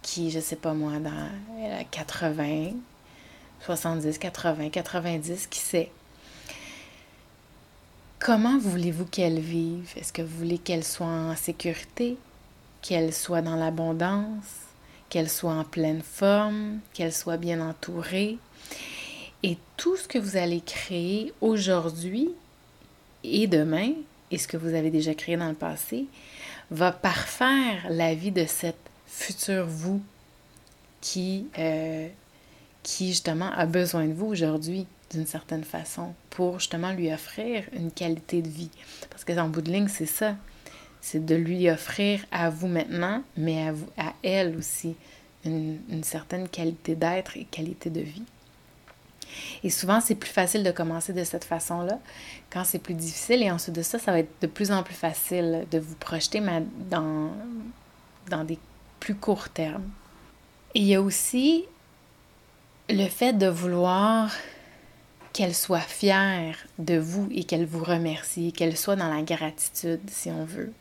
qui, 0.03 0.31
je 0.31 0.41
sais 0.41 0.57
pas 0.57 0.75
moi, 0.75 0.99
dans 0.99 1.29
elle 1.61 1.73
a 1.73 1.85
80, 1.85 2.73
70, 3.61 4.19
80, 4.19 4.71
90, 4.71 5.47
qui 5.49 5.59
sait, 5.59 5.93
Comment 8.21 8.59
voulez-vous 8.59 9.07
qu'elle 9.07 9.41
vive? 9.41 9.95
Est-ce 9.97 10.13
que 10.13 10.21
vous 10.21 10.37
voulez 10.37 10.59
qu'elle 10.59 10.85
soit 10.85 11.07
en 11.07 11.35
sécurité, 11.37 12.19
qu'elle 12.83 13.15
soit 13.15 13.41
dans 13.41 13.57
l'abondance, 13.57 14.45
qu'elle 15.09 15.31
soit 15.31 15.55
en 15.55 15.65
pleine 15.65 16.03
forme, 16.03 16.81
qu'elle 16.93 17.15
soit 17.15 17.39
bien 17.39 17.67
entourée? 17.67 18.37
Et 19.43 19.57
tout 19.79 19.97
ce 19.97 20.07
que 20.07 20.19
vous 20.19 20.37
allez 20.37 20.61
créer 20.61 21.33
aujourd'hui 21.41 22.29
et 23.25 23.47
demain, 23.47 23.93
et 24.31 24.37
ce 24.37 24.47
que 24.47 24.59
vous 24.59 24.75
avez 24.75 24.91
déjà 24.91 25.15
créé 25.15 25.39
dans 25.39 25.49
le 25.49 25.55
passé, 25.55 26.05
va 26.71 26.93
parfaire 26.93 27.87
la 27.89 28.15
vie 28.15 28.33
de 28.33 28.45
cette 28.45 28.77
future 29.07 29.65
vous 29.65 30.03
qui, 31.01 31.47
euh, 31.59 32.07
qui 32.83 33.09
justement 33.09 33.51
a 33.51 33.65
besoin 33.65 34.05
de 34.05 34.13
vous 34.13 34.27
aujourd'hui 34.27 34.87
d'une 35.11 35.27
certaine 35.27 35.65
façon 35.65 36.15
pour 36.31 36.59
justement 36.59 36.93
lui 36.93 37.13
offrir 37.13 37.65
une 37.73 37.91
qualité 37.91 38.43
de 38.43 38.49
vie. 38.49 38.71
Parce 39.11 39.25
que 39.25 39.39
en 39.39 39.49
bout 39.49 39.63
de 39.63 39.71
ligne, 39.71 39.89
c'est 39.89 40.07
ça. 40.07 40.37
C'est 41.01 41.25
de 41.25 41.35
lui 41.35 41.71
offrir 41.71 42.25
à 42.31 42.51
vous 42.51 42.69
maintenant, 42.69 43.23
mais 43.37 43.69
à, 43.69 43.73
vous, 43.73 43.89
à 43.97 44.13
elle 44.23 44.57
aussi, 44.57 44.97
une, 45.45 45.79
une 45.89 46.05
certaine 46.05 46.49
qualité 46.49 46.95
d'être 46.95 47.37
et 47.37 47.45
qualité 47.45 47.91
de 47.91 48.01
vie. 48.01 48.25
Et 49.63 49.71
souvent, 49.71 50.01
c'est 50.01 50.15
plus 50.15 50.31
facile 50.31 50.63
de 50.63 50.71
commencer 50.71 51.13
de 51.13 51.25
cette 51.25 51.45
façon-là 51.45 51.99
quand 52.51 52.65
c'est 52.65 52.79
plus 52.79 52.95
difficile. 52.95 53.43
Et 53.43 53.51
ensuite 53.51 53.75
de 53.75 53.83
ça, 53.83 53.99
ça 53.99 54.13
va 54.13 54.19
être 54.19 54.33
de 54.41 54.47
plus 54.47 54.73
en 54.73 54.83
plus 54.83 54.95
facile 54.95 55.67
de 55.71 55.79
vous 55.79 55.95
projeter 55.97 56.43
dans, 56.91 57.31
dans 58.29 58.45
des 58.45 58.59
plus 58.99 59.15
courts 59.15 59.49
termes. 59.49 59.89
Et 60.75 60.81
il 60.81 60.87
y 60.87 60.95
a 60.95 61.03
aussi 61.03 61.65
le 62.89 63.07
fait 63.07 63.33
de 63.33 63.47
vouloir 63.47 64.31
qu'elle 65.33 65.55
soit 65.55 65.79
fière 65.81 66.57
de 66.79 66.97
vous 66.97 67.29
et 67.31 67.45
qu'elle 67.45 67.67
vous 67.67 67.85
remercie, 67.85 68.53
qu'elle 68.53 68.77
soit 68.77 68.97
dans 68.97 69.13
la 69.13 69.23
gratitude, 69.23 70.01
si 70.09 70.31
on 70.31 70.45
veut. 70.45 70.73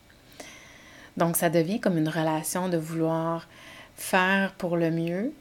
Donc, 1.16 1.36
ça 1.36 1.50
devient 1.50 1.80
comme 1.80 1.98
une 1.98 2.08
relation 2.08 2.68
de 2.68 2.76
vouloir 2.76 3.46
faire 3.96 4.52
pour 4.54 4.76
le 4.76 4.90
mieux 4.90 5.32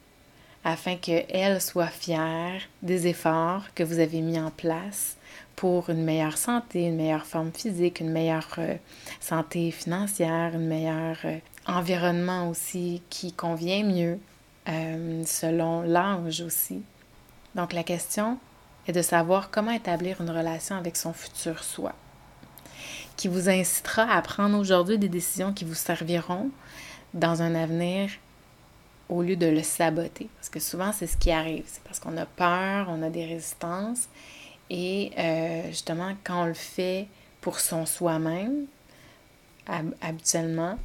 afin 0.64 0.98
qu'elle 0.98 1.62
soit 1.62 1.88
fière 1.88 2.62
des 2.82 3.08
efforts 3.08 3.74
que 3.74 3.84
vous 3.84 4.00
avez 4.00 4.22
mis 4.22 4.40
en 4.40 4.52
place 4.52 5.16
pour 5.56 5.90
une 5.90 6.04
meilleure 6.04 6.38
santé, 6.38 6.86
une 6.86 6.96
meilleure 6.96 7.26
forme 7.26 7.52
physique, 7.52 8.00
une 8.00 8.12
meilleure 8.12 8.48
euh, 8.60 8.76
santé 9.20 9.72
financière, 9.72 10.52
un 10.56 10.58
meilleur 10.58 11.18
euh, 11.26 11.38
environnement 11.66 12.50
aussi 12.50 13.02
qui 13.10 13.34
convient 13.34 13.84
mieux 13.84 14.20
euh, 14.68 15.24
selon 15.26 15.82
l'âge 15.82 16.42
aussi. 16.42 16.82
Donc 17.56 17.74
la 17.74 17.84
question 17.84 18.38
est 18.90 18.94
de 18.94 19.02
savoir 19.02 19.52
comment 19.52 19.72
établir 19.72 20.22
une 20.22 20.30
relation 20.30 20.76
avec 20.76 20.98
son 20.98 21.14
futur 21.14 21.64
soi, 21.64 21.94
qui 23.16 23.28
vous 23.28 23.50
incitera 23.50 24.04
à 24.04 24.22
prendre 24.22 24.58
aujourd'hui 24.58 24.98
des 24.98 25.10
décisions 25.10 25.54
qui 25.54 25.66
vous 25.66 25.76
serviront 25.76 26.50
dans 27.14 27.42
un 27.42 27.56
avenir 27.56 28.10
au 29.10 29.22
lieu 29.22 29.36
de 29.36 29.48
le 29.48 29.64
saboter. 29.64 30.30
Parce 30.36 30.50
que 30.50 30.60
souvent, 30.60 30.92
c'est 30.92 31.08
ce 31.08 31.18
qui 31.18 31.32
arrive. 31.32 31.64
C'est 31.66 31.84
parce 31.84 32.00
qu'on 32.00 32.16
a 32.18 32.26
peur, 32.26 32.88
on 32.90 33.02
a 33.02 33.10
des 33.10 33.26
résistances. 33.26 34.08
Et 34.70 35.12
euh, 35.18 35.68
justement, 35.70 36.14
quand 36.24 36.44
on 36.44 36.46
le 36.46 36.54
fait 36.54 37.08
pour 37.42 37.60
son 37.60 37.86
soi-même, 37.86 38.66
habituellement, 40.02 40.78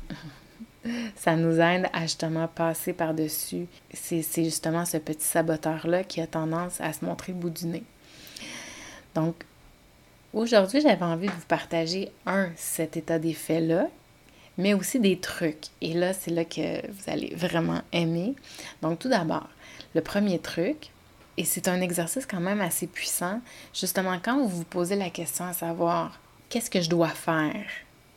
ça 1.16 1.36
nous 1.36 1.60
aide 1.60 1.88
à 1.92 2.02
justement 2.02 2.48
passer 2.48 2.92
par-dessus. 2.92 3.66
C'est 3.92 4.22
justement 4.44 4.84
ce 4.84 4.96
petit 4.96 5.26
saboteur-là 5.26 6.04
qui 6.04 6.20
a 6.20 6.26
tendance 6.26 6.80
à 6.80 6.92
se 6.92 7.04
montrer 7.04 7.32
le 7.32 7.38
bout 7.38 7.50
du 7.50 7.66
nez. 7.66 7.84
Donc, 9.14 9.34
aujourd'hui, 10.32 10.80
j'avais 10.80 11.04
envie 11.04 11.26
de 11.26 11.32
vous 11.32 11.46
partager, 11.46 12.10
un, 12.26 12.50
cet 12.56 12.96
état 12.96 13.18
des 13.18 13.34
faits-là, 13.34 13.88
mais 14.58 14.74
aussi 14.74 15.00
des 15.00 15.18
trucs. 15.18 15.66
Et 15.80 15.94
là, 15.94 16.12
c'est 16.12 16.30
là 16.30 16.44
que 16.44 16.86
vous 16.90 17.10
allez 17.10 17.34
vraiment 17.34 17.80
aimer. 17.92 18.34
Donc, 18.82 18.98
tout 18.98 19.08
d'abord, 19.08 19.48
le 19.94 20.00
premier 20.00 20.38
truc, 20.38 20.90
et 21.36 21.44
c'est 21.44 21.68
un 21.68 21.80
exercice 21.80 22.26
quand 22.26 22.40
même 22.40 22.60
assez 22.60 22.86
puissant, 22.86 23.40
justement 23.72 24.18
quand 24.22 24.38
vous 24.38 24.48
vous 24.48 24.64
posez 24.64 24.96
la 24.96 25.10
question 25.10 25.44
à 25.44 25.52
savoir 25.52 26.20
qu'est-ce 26.48 26.70
que 26.70 26.80
je 26.80 26.88
dois 26.88 27.08
faire 27.08 27.64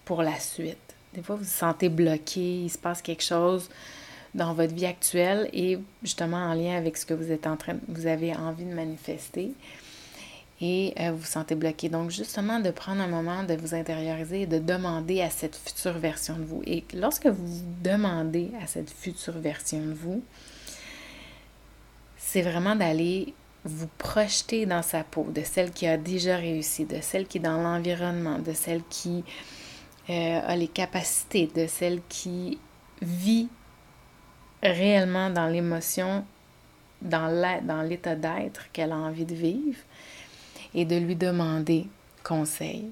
pour 0.06 0.22
la 0.22 0.40
suite? 0.40 0.78
Des 1.14 1.24
fois, 1.24 1.36
vous 1.36 1.44
vous 1.44 1.50
sentez 1.50 1.90
bloqué, 1.90 2.64
il 2.64 2.70
se 2.70 2.78
passe 2.78 3.02
quelque 3.02 3.24
chose 3.24 3.70
dans 4.36 4.54
votre 4.54 4.74
vie 4.76 4.86
actuelle 4.86 5.50
et 5.52 5.80
justement 6.04 6.38
en 6.38 6.54
lien 6.54 6.78
avec 6.78 6.96
ce 6.98 7.06
que 7.06 7.16
vous 7.16 7.32
êtes 7.32 7.48
en 7.48 7.58
train, 7.58 7.78
vous 7.88 8.06
avez 8.06 8.36
envie 8.36 8.66
de 8.66 8.74
manifester 8.74 9.52
et 10.60 10.94
euh, 11.00 11.12
vous 11.12 11.18
vous 11.18 11.26
sentez 11.26 11.56
bloqué. 11.56 11.90
Donc, 11.90 12.10
justement, 12.10 12.60
de 12.60 12.72
prendre 12.72 13.02
un 13.02 13.08
moment 13.08 13.44
de 13.44 13.54
vous 13.54 13.76
intérioriser 13.76 14.42
et 14.42 14.48
de 14.48 14.58
demander 14.58 15.22
à 15.22 15.30
cette 15.30 15.56
future 15.56 15.98
version 15.98 16.38
de 16.38 16.44
vous. 16.44 16.62
Et 16.66 16.84
lorsque 16.94 17.28
vous 17.28 17.62
demandez 17.84 18.52
à 18.62 18.68
cette 18.68 18.90
future 18.90 19.38
version 19.38 19.80
de 19.80 19.94
vous, 19.94 20.24
c'est 22.18 22.42
vraiment 22.42 22.76
d'aller 22.76 23.34
vous 23.64 23.88
projeter 23.98 24.66
dans 24.66 24.82
sa 24.82 25.04
peau, 25.04 25.28
de 25.30 25.42
celle 25.44 25.72
qui 25.72 25.88
a 25.88 25.98
déjà 25.98 26.38
réussi, 26.38 26.86
de 26.86 27.02
celle 27.02 27.28
qui 27.28 27.38
est 27.38 27.42
dans 27.42 27.62
l'environnement, 27.62 28.40
de 28.40 28.54
celle 28.54 28.82
qui 28.90 29.24
euh, 30.10 30.40
a 30.44 30.56
les 30.56 30.68
capacités, 30.68 31.50
de 31.54 31.68
celle 31.68 32.02
qui 32.08 32.58
vit 33.02 33.50
réellement 34.64 35.30
dans 35.30 35.48
l'émotion, 35.48 36.26
dans 37.02 37.86
l'état 37.88 38.16
d'être 38.16 38.72
qu'elle 38.72 38.92
a 38.92 38.98
envie 38.98 39.26
de 39.26 39.36
vivre 39.36 39.80
et 40.74 40.86
de 40.86 40.96
lui 40.96 41.16
demander 41.16 41.88
conseil. 42.24 42.92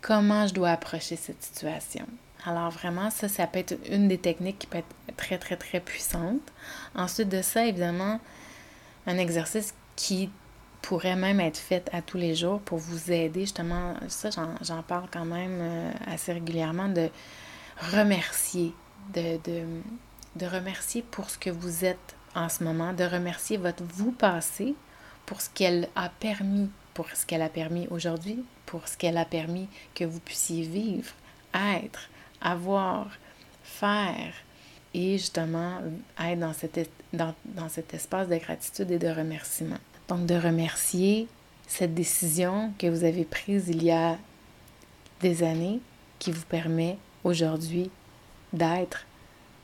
Comment 0.00 0.46
je 0.46 0.54
dois 0.54 0.70
approcher 0.70 1.16
cette 1.16 1.42
situation? 1.42 2.06
Alors 2.44 2.70
vraiment, 2.70 3.10
ça, 3.10 3.28
ça 3.28 3.46
peut 3.46 3.58
être 3.58 3.76
une 3.90 4.08
des 4.08 4.18
techniques 4.18 4.60
qui 4.60 4.66
peut 4.66 4.78
être 4.78 5.16
très, 5.16 5.38
très, 5.38 5.56
très 5.56 5.80
puissante. 5.80 6.40
Ensuite 6.94 7.28
de 7.28 7.42
ça, 7.42 7.66
évidemment, 7.66 8.18
un 9.06 9.18
exercice 9.18 9.74
qui 9.96 10.30
pourrait 10.80 11.16
même 11.16 11.40
être 11.40 11.58
fait 11.58 11.90
à 11.92 12.00
tous 12.00 12.16
les 12.16 12.34
jours 12.34 12.60
pour 12.60 12.78
vous 12.78 13.12
aider, 13.12 13.40
justement, 13.40 13.94
ça, 14.08 14.30
j'en 14.30 14.82
parle 14.82 15.08
quand 15.12 15.26
même 15.26 15.58
euh, 15.60 15.92
assez 16.06 16.32
régulièrement, 16.32 16.88
de 16.88 17.10
remercier, 17.92 18.72
de, 19.12 19.36
de, 19.44 19.64
de 20.36 20.46
remercier 20.46 21.02
pour 21.02 21.28
ce 21.28 21.36
que 21.36 21.50
vous 21.50 21.84
êtes 21.84 22.16
en 22.34 22.48
ce 22.48 22.64
moment, 22.64 22.94
de 22.94 23.04
remercier 23.04 23.58
votre 23.58 23.82
vous 23.84 24.12
passé 24.12 24.74
pour 25.26 25.42
ce 25.42 25.50
qu'elle 25.50 25.88
a 25.94 26.08
permis 26.08 26.70
pour 26.94 27.08
ce 27.10 27.26
qu'elle 27.26 27.42
a 27.42 27.48
permis 27.48 27.86
aujourd'hui, 27.90 28.44
pour 28.66 28.88
ce 28.88 28.96
qu'elle 28.96 29.16
a 29.16 29.24
permis 29.24 29.68
que 29.94 30.04
vous 30.04 30.20
puissiez 30.20 30.62
vivre, 30.62 31.12
être, 31.54 32.08
avoir, 32.40 33.10
faire 33.62 34.32
et 34.94 35.18
justement 35.18 35.78
être 36.20 36.38
dans 36.38 36.52
cet, 36.52 36.90
dans, 37.12 37.34
cet 37.68 37.94
espace 37.94 38.28
de 38.28 38.36
gratitude 38.36 38.90
et 38.90 38.98
de 38.98 39.08
remerciement. 39.08 39.78
Donc 40.08 40.26
de 40.26 40.34
remercier 40.34 41.28
cette 41.66 41.94
décision 41.94 42.72
que 42.78 42.88
vous 42.88 43.04
avez 43.04 43.24
prise 43.24 43.68
il 43.68 43.82
y 43.84 43.92
a 43.92 44.18
des 45.20 45.42
années 45.42 45.80
qui 46.18 46.32
vous 46.32 46.44
permet 46.46 46.98
aujourd'hui 47.22 47.90
d'être 48.52 49.06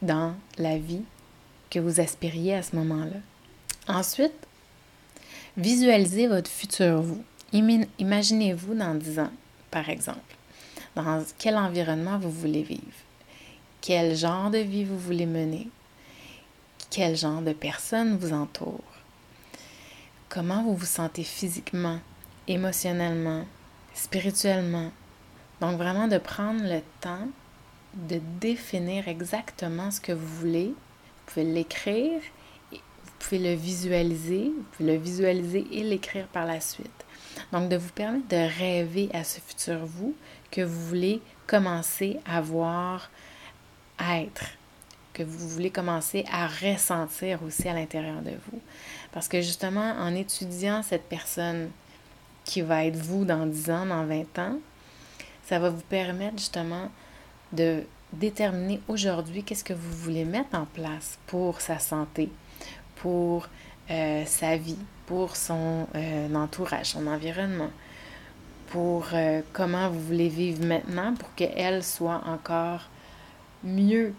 dans 0.02 0.34
la 0.58 0.78
vie 0.78 1.02
que 1.70 1.80
vous 1.80 2.00
aspiriez 2.00 2.54
à 2.54 2.62
ce 2.62 2.76
moment-là. 2.76 3.18
Ensuite, 3.88 4.45
Visualisez 5.56 6.26
votre 6.26 6.50
futur 6.50 7.00
vous. 7.00 7.24
Imaginez-vous 7.52 8.74
dans 8.74 8.94
10 8.94 9.20
ans, 9.20 9.32
par 9.70 9.88
exemple. 9.88 10.36
Dans 10.94 11.24
quel 11.38 11.56
environnement 11.56 12.18
vous 12.18 12.30
voulez 12.30 12.62
vivre? 12.62 12.82
Quel 13.80 14.14
genre 14.16 14.50
de 14.50 14.58
vie 14.58 14.84
vous 14.84 14.98
voulez 14.98 15.24
mener? 15.24 15.68
Quel 16.90 17.16
genre 17.16 17.40
de 17.40 17.54
personnes 17.54 18.18
vous 18.18 18.34
entourent? 18.34 18.80
Comment 20.28 20.62
vous 20.62 20.76
vous 20.76 20.84
sentez 20.84 21.24
physiquement, 21.24 22.00
émotionnellement, 22.48 23.46
spirituellement? 23.94 24.90
Donc 25.62 25.78
vraiment 25.78 26.06
de 26.06 26.18
prendre 26.18 26.64
le 26.64 26.82
temps 27.00 27.28
de 27.94 28.20
définir 28.40 29.08
exactement 29.08 29.90
ce 29.90 30.02
que 30.02 30.12
vous 30.12 30.26
voulez. 30.26 30.66
Vous 30.66 31.32
pouvez 31.32 31.44
l'écrire 31.44 32.20
le 33.32 33.54
visualiser, 33.54 34.52
vous 34.56 34.64
pouvez 34.72 34.92
le 34.96 35.02
visualiser 35.02 35.66
et 35.72 35.82
l'écrire 35.82 36.26
par 36.28 36.46
la 36.46 36.60
suite. 36.60 37.04
Donc, 37.52 37.68
de 37.68 37.76
vous 37.76 37.90
permettre 37.90 38.28
de 38.28 38.58
rêver 38.58 39.10
à 39.12 39.24
ce 39.24 39.40
futur 39.40 39.84
vous 39.84 40.14
que 40.50 40.62
vous 40.62 40.86
voulez 40.86 41.20
commencer 41.46 42.18
à 42.24 42.40
voir 42.40 43.10
être, 44.00 44.44
que 45.12 45.22
vous 45.22 45.48
voulez 45.48 45.70
commencer 45.70 46.24
à 46.30 46.46
ressentir 46.46 47.42
aussi 47.42 47.68
à 47.68 47.74
l'intérieur 47.74 48.22
de 48.22 48.30
vous. 48.30 48.60
Parce 49.12 49.28
que 49.28 49.40
justement, 49.40 49.94
en 49.98 50.14
étudiant 50.14 50.82
cette 50.82 51.08
personne 51.08 51.70
qui 52.44 52.60
va 52.60 52.84
être 52.84 52.96
vous 52.96 53.24
dans 53.24 53.46
10 53.46 53.70
ans, 53.70 53.86
dans 53.86 54.04
20 54.04 54.38
ans, 54.38 54.58
ça 55.44 55.58
va 55.58 55.70
vous 55.70 55.82
permettre 55.82 56.38
justement 56.38 56.90
de 57.52 57.82
déterminer 58.12 58.80
aujourd'hui 58.88 59.42
qu'est-ce 59.42 59.64
que 59.64 59.72
vous 59.72 59.92
voulez 59.92 60.24
mettre 60.24 60.56
en 60.56 60.66
place 60.66 61.18
pour 61.26 61.60
sa 61.60 61.78
santé, 61.78 62.30
pour 62.96 63.48
euh, 63.90 64.24
sa 64.26 64.56
vie, 64.56 64.78
pour 65.06 65.36
son 65.36 65.86
euh, 65.94 66.34
entourage, 66.34 66.86
son 66.86 67.06
environnement, 67.06 67.70
pour 68.68 69.06
euh, 69.12 69.42
comment 69.52 69.88
vous 69.88 70.00
voulez 70.00 70.28
vivre 70.28 70.64
maintenant 70.64 71.14
pour 71.14 71.32
qu'elle 71.36 71.84
soit 71.84 72.22
encore 72.26 72.88
mieux 73.62 74.12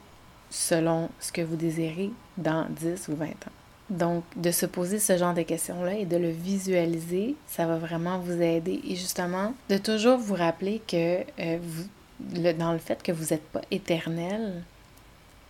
selon 0.49 1.09
ce 1.19 1.33
que 1.33 1.41
vous 1.41 1.57
désirez 1.57 2.11
dans 2.37 2.65
10 2.69 3.09
ou 3.09 3.15
20 3.17 3.25
ans. 3.25 3.31
Donc, 3.89 4.23
de 4.37 4.51
se 4.51 4.65
poser 4.65 4.99
ce 4.99 5.17
genre 5.17 5.33
de 5.33 5.41
questions-là 5.41 5.95
et 5.95 6.05
de 6.05 6.17
le 6.17 6.29
visualiser, 6.29 7.35
ça 7.47 7.65
va 7.65 7.77
vraiment 7.77 8.19
vous 8.19 8.41
aider. 8.41 8.81
Et 8.87 8.95
justement, 8.95 9.53
de 9.69 9.77
toujours 9.77 10.17
vous 10.17 10.35
rappeler 10.35 10.81
que 10.85 11.23
vous, 11.57 11.85
dans 12.19 12.73
le 12.73 12.79
fait 12.79 13.01
que 13.01 13.13
vous 13.13 13.33
n'êtes 13.33 13.47
pas 13.49 13.61
éternel, 13.71 14.63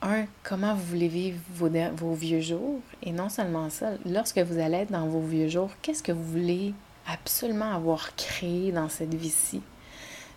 un, 0.01 0.25
comment 0.43 0.73
vous 0.75 0.83
voulez 0.83 1.07
vivre 1.07 1.39
vos, 1.53 2.13
vieux 2.13 2.41
jours? 2.41 2.81
Et 3.03 3.11
non 3.11 3.29
seulement 3.29 3.69
ça, 3.69 3.91
lorsque 4.05 4.39
vous 4.39 4.59
allez 4.59 4.77
être 4.77 4.91
dans 4.91 5.07
vos 5.07 5.21
vieux 5.21 5.47
jours, 5.47 5.71
qu'est-ce 5.81 6.03
que 6.03 6.11
vous 6.11 6.23
voulez 6.23 6.73
absolument 7.07 7.73
avoir 7.73 8.15
créé 8.15 8.71
dans 8.71 8.89
cette 8.89 9.13
vie-ci? 9.13 9.61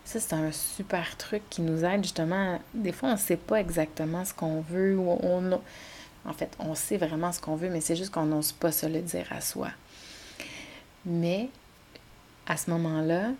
Ça, 0.03 0.19
c'est 0.19 0.33
un 0.33 0.51
super 0.51 1.15
truc 1.17 1.43
qui 1.49 1.61
nous 1.61 1.85
aide 1.85 2.03
justement. 2.03 2.59
Des 2.73 2.91
fois, 2.91 3.09
on 3.09 3.13
ne 3.13 3.17
sait 3.17 3.37
pas 3.37 3.59
exactement 3.59 4.25
ce 4.25 4.33
qu'on 4.33 4.61
veut 4.61 4.97
ou 4.97 5.09
on. 5.09 5.61
En 6.25 6.33
fait, 6.33 6.55
on 6.59 6.75
sait 6.75 6.97
vraiment 6.97 7.31
ce 7.31 7.39
qu'on 7.39 7.55
veut, 7.55 7.69
mais 7.69 7.81
c'est 7.81 7.95
juste 7.95 8.11
qu'on 8.11 8.25
n'ose 8.25 8.51
pas 8.51 8.71
se 8.71 8.87
le 8.87 9.01
dire 9.01 9.27
à 9.31 9.41
soi. 9.41 9.69
Mais 11.05 11.49
à 12.47 12.57
ce 12.57 12.69
moment-là, 12.71 13.31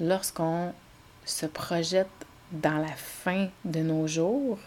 lorsqu'on 0.00 0.72
se 1.24 1.46
projette 1.46 2.08
dans 2.52 2.78
la 2.78 2.94
fin 2.94 3.48
de 3.64 3.80
nos 3.80 4.06
jours, 4.06 4.58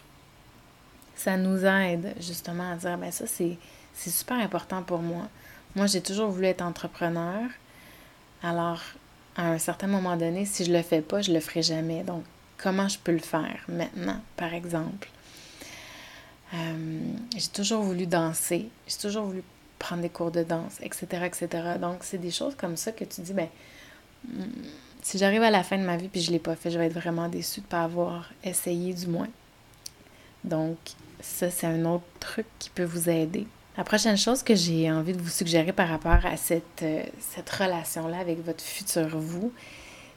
ça 1.19 1.37
nous 1.37 1.65
aide 1.65 2.13
justement 2.19 2.71
à 2.71 2.75
dire, 2.75 2.97
ben 2.97 3.11
ça, 3.11 3.25
c'est 3.27 3.57
super 3.95 4.37
important 4.37 4.83
pour 4.83 4.99
moi. 4.99 5.27
Moi, 5.75 5.87
j'ai 5.87 6.01
toujours 6.01 6.29
voulu 6.29 6.47
être 6.47 6.61
entrepreneur. 6.61 7.43
Alors, 8.41 8.81
à 9.35 9.51
un 9.51 9.57
certain 9.57 9.87
moment 9.87 10.17
donné, 10.17 10.45
si 10.45 10.65
je 10.65 10.71
le 10.71 10.81
fais 10.81 11.01
pas, 11.01 11.21
je 11.21 11.31
le 11.31 11.39
ferai 11.39 11.61
jamais. 11.61 12.03
Donc, 12.03 12.23
comment 12.57 12.87
je 12.87 12.97
peux 12.99 13.11
le 13.11 13.19
faire 13.19 13.63
maintenant, 13.67 14.19
par 14.35 14.53
exemple? 14.53 15.09
Euh, 16.53 16.99
j'ai 17.35 17.49
toujours 17.49 17.83
voulu 17.83 18.07
danser. 18.07 18.69
J'ai 18.87 18.97
toujours 18.97 19.25
voulu 19.25 19.43
prendre 19.79 20.01
des 20.01 20.09
cours 20.09 20.31
de 20.31 20.43
danse, 20.43 20.79
etc., 20.81 21.25
etc. 21.25 21.47
Donc, 21.79 21.97
c'est 22.01 22.17
des 22.17 22.31
choses 22.31 22.55
comme 22.55 22.77
ça 22.77 22.91
que 22.91 23.03
tu 23.03 23.21
dis, 23.21 23.33
ben, 23.33 23.49
si 25.01 25.17
j'arrive 25.17 25.43
à 25.43 25.51
la 25.51 25.63
fin 25.63 25.77
de 25.77 25.83
ma 25.83 25.97
vie 25.97 26.07
puis 26.07 26.21
je 26.21 26.31
l'ai 26.31 26.39
pas 26.39 26.55
fait, 26.55 26.71
je 26.71 26.79
vais 26.79 26.87
être 26.87 26.93
vraiment 26.93 27.29
déçue 27.29 27.61
de 27.61 27.65
ne 27.65 27.69
pas 27.69 27.83
avoir 27.83 28.31
essayé 28.43 28.93
du 28.93 29.07
moins. 29.07 29.29
Donc, 30.43 30.77
ça, 31.19 31.49
c'est 31.49 31.67
un 31.67 31.85
autre 31.85 32.05
truc 32.19 32.45
qui 32.59 32.69
peut 32.69 32.83
vous 32.83 33.09
aider. 33.09 33.47
La 33.77 33.83
prochaine 33.83 34.17
chose 34.17 34.41
que 34.41 34.55
j'ai 34.55 34.91
envie 34.91 35.13
de 35.13 35.21
vous 35.21 35.29
suggérer 35.29 35.71
par 35.71 35.87
rapport 35.87 36.25
à 36.25 36.35
cette, 36.35 36.81
euh, 36.81 37.03
cette 37.19 37.49
relation-là 37.49 38.17
avec 38.17 38.43
votre 38.43 38.63
futur 38.63 39.07
vous, 39.19 39.53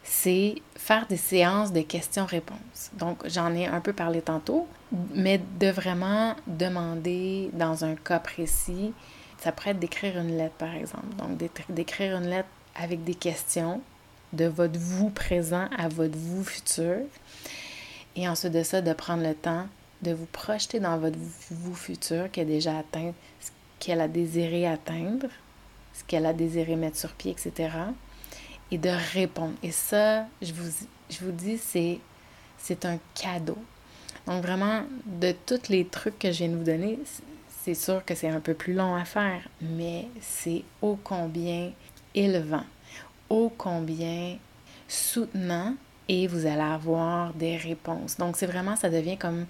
c'est 0.03 0.55
faire 0.77 1.07
des 1.07 1.19
séances 1.19 1.73
de 1.73 1.83
questions-réponses. 1.83 2.91
Donc, 2.95 3.19
j'en 3.29 3.55
ai 3.55 3.67
un 3.67 3.81
peu 3.81 3.93
parlé 3.93 4.23
tantôt, 4.23 4.67
mais 5.15 5.41
de 5.59 5.69
vraiment 5.69 6.37
demander 6.47 7.51
dans 7.53 7.85
un 7.85 7.95
cas 7.97 8.19
précis, 8.19 8.95
ça 9.39 9.53
pourrait 9.53 9.71
être 9.71 9.79
d'écrire 9.79 10.19
une 10.19 10.37
lettre, 10.37 10.55
par 10.55 10.75
exemple. 10.75 11.15
Donc, 11.19 11.39
d'écrire 11.69 12.17
une 12.17 12.29
lettre 12.29 12.49
avec 12.75 13.05
des 13.05 13.15
questions 13.15 13.83
de 14.33 14.47
votre 14.47 14.79
vous 14.79 15.11
présent 15.11 15.69
à 15.77 15.89
votre 15.89 16.17
vous 16.17 16.45
futur. 16.45 16.97
Et 18.17 18.29
ensuite 18.29 18.53
de 18.53 18.63
ça, 18.63 18.81
de 18.81 18.93
prendre 18.93 19.23
le 19.23 19.35
temps 19.35 19.67
de 20.03 20.13
vous 20.13 20.27
projeter 20.27 20.81
dans 20.81 20.99
votre 20.99 21.19
vous 21.51 21.75
futur 21.75 22.31
qui 22.31 22.41
a 22.41 22.45
déjà 22.45 22.79
atteint 22.79 23.13
ce 23.41 23.51
qu'elle 23.79 24.01
a 24.01 24.09
désiré 24.09 24.67
atteindre, 24.67 25.29
ce 25.93 26.05
qu'elle 26.05 26.27
a 26.27 26.33
désiré 26.33 26.77
mettre 26.77 26.97
sur 26.97 27.13
pied, 27.13 27.33
etc. 27.33 27.71
Et 28.71 28.79
de 28.79 28.91
répondre. 29.13 29.55
Et 29.63 29.73
ça, 29.73 30.27
je 30.41 30.53
vous, 30.53 30.71
je 31.09 31.19
vous 31.25 31.33
dis, 31.33 31.59
c'est, 31.59 31.99
c'est 32.59 32.85
un 32.85 32.99
cadeau. 33.15 33.59
Donc 34.27 34.43
vraiment, 34.43 34.83
de 35.07 35.35
tous 35.47 35.69
les 35.69 35.87
trucs 35.87 36.19
que 36.19 36.31
je 36.31 36.39
viens 36.39 36.49
de 36.49 36.57
vous 36.57 36.65
donner, 36.65 36.99
c'est 37.63 37.75
sûr 37.75 38.05
que 38.05 38.15
c'est 38.15 38.29
un 38.29 38.41
peu 38.41 38.55
plus 38.55 38.75
long 38.75 38.95
à 38.95 39.05
faire, 39.05 39.49
mais 39.61 40.07
c'est 40.21 40.63
ô 40.81 40.99
combien 41.03 41.73
élevant, 42.15 42.65
ô 43.29 43.53
combien 43.57 44.37
soutenant 44.89 45.75
et 46.09 46.27
vous 46.27 46.47
allez 46.47 46.61
avoir 46.61 47.33
des 47.35 47.57
réponses. 47.57 48.17
Donc 48.17 48.37
c'est 48.37 48.47
vraiment, 48.47 48.77
ça 48.77 48.91
devient 48.91 49.17
comme 49.17 49.47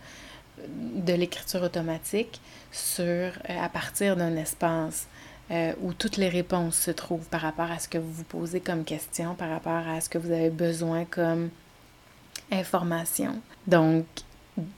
de 0.69 1.13
l'écriture 1.13 1.63
automatique 1.63 2.41
sur, 2.73 3.05
euh, 3.05 3.31
à 3.61 3.69
partir 3.69 4.17
d'un 4.17 4.37
espace 4.37 5.07
euh, 5.51 5.73
où 5.83 5.93
toutes 5.93 6.17
les 6.17 6.29
réponses 6.29 6.77
se 6.77 6.91
trouvent 6.91 7.27
par 7.29 7.41
rapport 7.41 7.71
à 7.71 7.79
ce 7.79 7.89
que 7.89 7.99
vous 7.99 8.13
vous 8.13 8.25
posez 8.25 8.61
comme 8.61 8.85
question, 8.85 9.35
par 9.35 9.51
rapport 9.51 9.89
à 9.89 10.01
ce 10.01 10.09
que 10.09 10.19
vous 10.19 10.31
avez 10.31 10.51
besoin 10.51 11.05
comme 11.05 11.51
information. 12.53 13.41
Donc, 13.67 14.05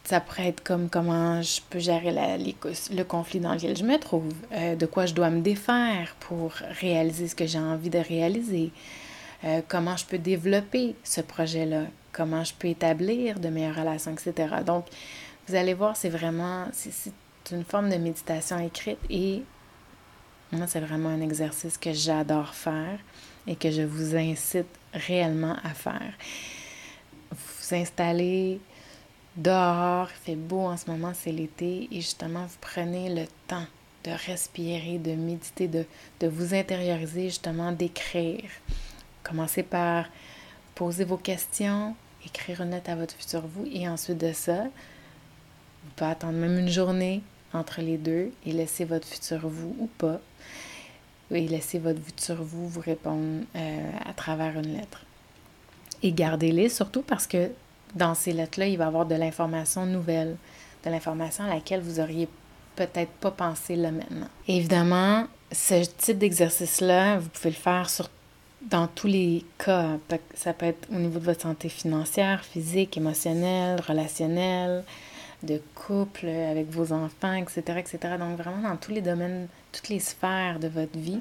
ça 0.05 0.21
pourrait 0.21 0.49
être 0.49 0.63
comme 0.63 0.89
comment 0.89 1.43
je 1.43 1.61
peux 1.69 1.79
gérer 1.79 2.13
le 2.13 3.03
conflit 3.03 3.41
dans 3.41 3.55
lequel 3.55 3.77
je 3.77 3.85
me 3.85 3.99
trouve, 3.99 4.33
euh, 4.53 4.77
de 4.77 4.87
quoi 4.87 5.07
je 5.07 5.15
dois 5.15 5.31
me 5.31 5.41
défaire 5.41 6.15
pour 6.21 6.53
réaliser 6.81 7.29
ce 7.29 7.35
que 7.35 7.47
j'ai 7.47 7.59
envie 7.59 7.91
de 7.91 7.99
réaliser, 7.99 8.71
comment 9.67 9.97
je 9.97 10.05
peux 10.05 10.19
développer 10.19 10.95
ce 11.03 11.21
projet-là, 11.21 11.87
comment 12.13 12.45
je 12.45 12.53
peux 12.57 12.69
établir 12.69 13.41
de 13.41 13.49
meilleures 13.49 13.75
relations, 13.75 14.13
etc. 14.13 14.55
Donc, 14.65 14.87
vous 15.49 15.55
allez 15.55 15.75
voir, 15.75 15.97
c'est 15.97 16.09
vraiment, 16.09 16.67
c'est 16.73 17.13
une 17.51 17.65
forme 17.65 17.91
de 17.91 17.97
méditation 17.97 18.59
écrite 18.59 18.99
et 19.11 19.43
moi, 20.53 20.67
c'est 20.67 20.81
vraiment 20.81 21.09
un 21.09 21.23
exercice 21.23 21.79
que 21.79 21.93
j'adore 21.93 22.55
faire 22.55 22.99
et 23.47 23.57
que 23.57 23.71
je 23.71 23.83
vous 23.83 24.15
incite 24.15 24.67
réellement 24.93 25.57
à 25.65 25.71
faire. 25.71 26.13
Vous 27.31 27.39
vous 27.39 27.75
installez 27.75 28.61
dehors, 29.35 30.09
il 30.11 30.25
fait 30.25 30.37
beau 30.37 30.61
en 30.61 30.77
ce 30.77 30.91
moment, 30.91 31.13
c'est 31.15 31.33
l'été, 31.33 31.89
et 31.91 31.97
justement, 32.03 32.45
vous 32.45 32.59
prenez 32.61 33.15
le 33.15 33.25
temps 33.49 33.65
de 34.05 34.11
respirer, 34.27 34.99
de 34.99 35.13
méditer, 35.13 35.69
de, 35.69 35.87
de 36.21 36.27
vous 36.27 36.55
intérioriser, 36.55 37.25
justement, 37.25 37.73
d'écrire. 37.73 38.51
Commencez 39.23 39.63
par 39.63 40.07
poser 40.75 41.05
vos 41.05 41.17
questions, 41.17 41.95
écrire 42.27 42.61
une 42.61 42.71
note 42.71 42.89
à 42.91 42.97
votre 42.97 43.15
futur 43.15 43.47
vous, 43.47 43.67
et 43.73 43.89
ensuite 43.89 44.19
de 44.19 44.33
ça, 44.35 44.65
vous 45.85 45.91
pouvez 45.97 46.11
attendre 46.11 46.35
même 46.35 46.59
une 46.59 46.69
journée 46.69 47.23
entre 47.53 47.81
les 47.81 47.99
deux 47.99 48.31
et 48.47 48.53
laisser 48.53 48.85
votre 48.85 49.07
futur 49.07 49.41
vous 49.45 49.77
ou 49.79 49.89
pas. 49.99 50.21
Et 51.31 51.49
laisser 51.49 51.79
votre 51.79 52.03
futur 52.03 52.43
vous 52.43 52.69
vous 52.69 52.81
répondre 52.81 53.45
euh, 53.57 53.91
à 54.05 54.13
travers 54.13 54.59
une 54.59 54.75
lettre. 54.75 55.01
Et 56.03 56.13
gardez-les 56.13 56.69
surtout 56.69 57.03
parce 57.03 57.27
que 57.27 57.51
dans 57.95 58.15
ces 58.15 58.33
lettres-là, 58.33 58.67
il 58.67 58.77
va 58.77 58.85
y 58.85 58.87
avoir 58.87 59.07
de 59.07 59.15
l'information 59.15 59.87
nouvelle, 59.87 60.37
de 60.85 60.91
l'information 60.91 61.45
à 61.45 61.55
laquelle 61.55 61.81
vous 61.81 62.01
auriez 62.01 62.29
peut-être 62.77 63.13
pas 63.13 63.31
pensé 63.31 63.77
là 63.77 63.91
maintenant. 63.91 64.29
évidemment, 64.49 65.27
ce 65.53 65.85
type 65.85 66.19
d'exercice-là, 66.19 67.19
vous 67.19 67.29
pouvez 67.29 67.51
le 67.51 67.57
faire 67.57 67.91
sur, 67.91 68.09
dans 68.63 68.87
tous 68.87 69.07
les 69.07 69.45
cas. 69.59 69.99
Ça 70.35 70.53
peut 70.53 70.67
être 70.67 70.89
au 70.91 70.97
niveau 70.97 71.19
de 71.19 71.25
votre 71.25 71.43
santé 71.43 71.69
financière, 71.69 72.45
physique, 72.45 72.97
émotionnelle, 72.97 73.81
relationnelle, 73.87 74.85
de 75.43 75.61
couple, 75.75 76.27
avec 76.27 76.71
vos 76.71 76.93
enfants, 76.93 77.35
etc., 77.35 77.79
etc. 77.79 77.99
Donc 78.19 78.39
vraiment 78.39 78.69
dans 78.69 78.77
tous 78.77 78.93
les 78.93 79.01
domaines, 79.01 79.49
toutes 79.73 79.89
les 79.89 80.01
sphères 80.01 80.59
de 80.59 80.69
votre 80.69 80.99
vie, 80.99 81.21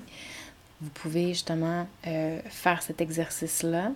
vous 0.81 0.89
pouvez 0.89 1.29
justement 1.29 1.87
euh, 2.07 2.39
faire 2.49 2.81
cet 2.81 3.01
exercice-là. 3.01 3.91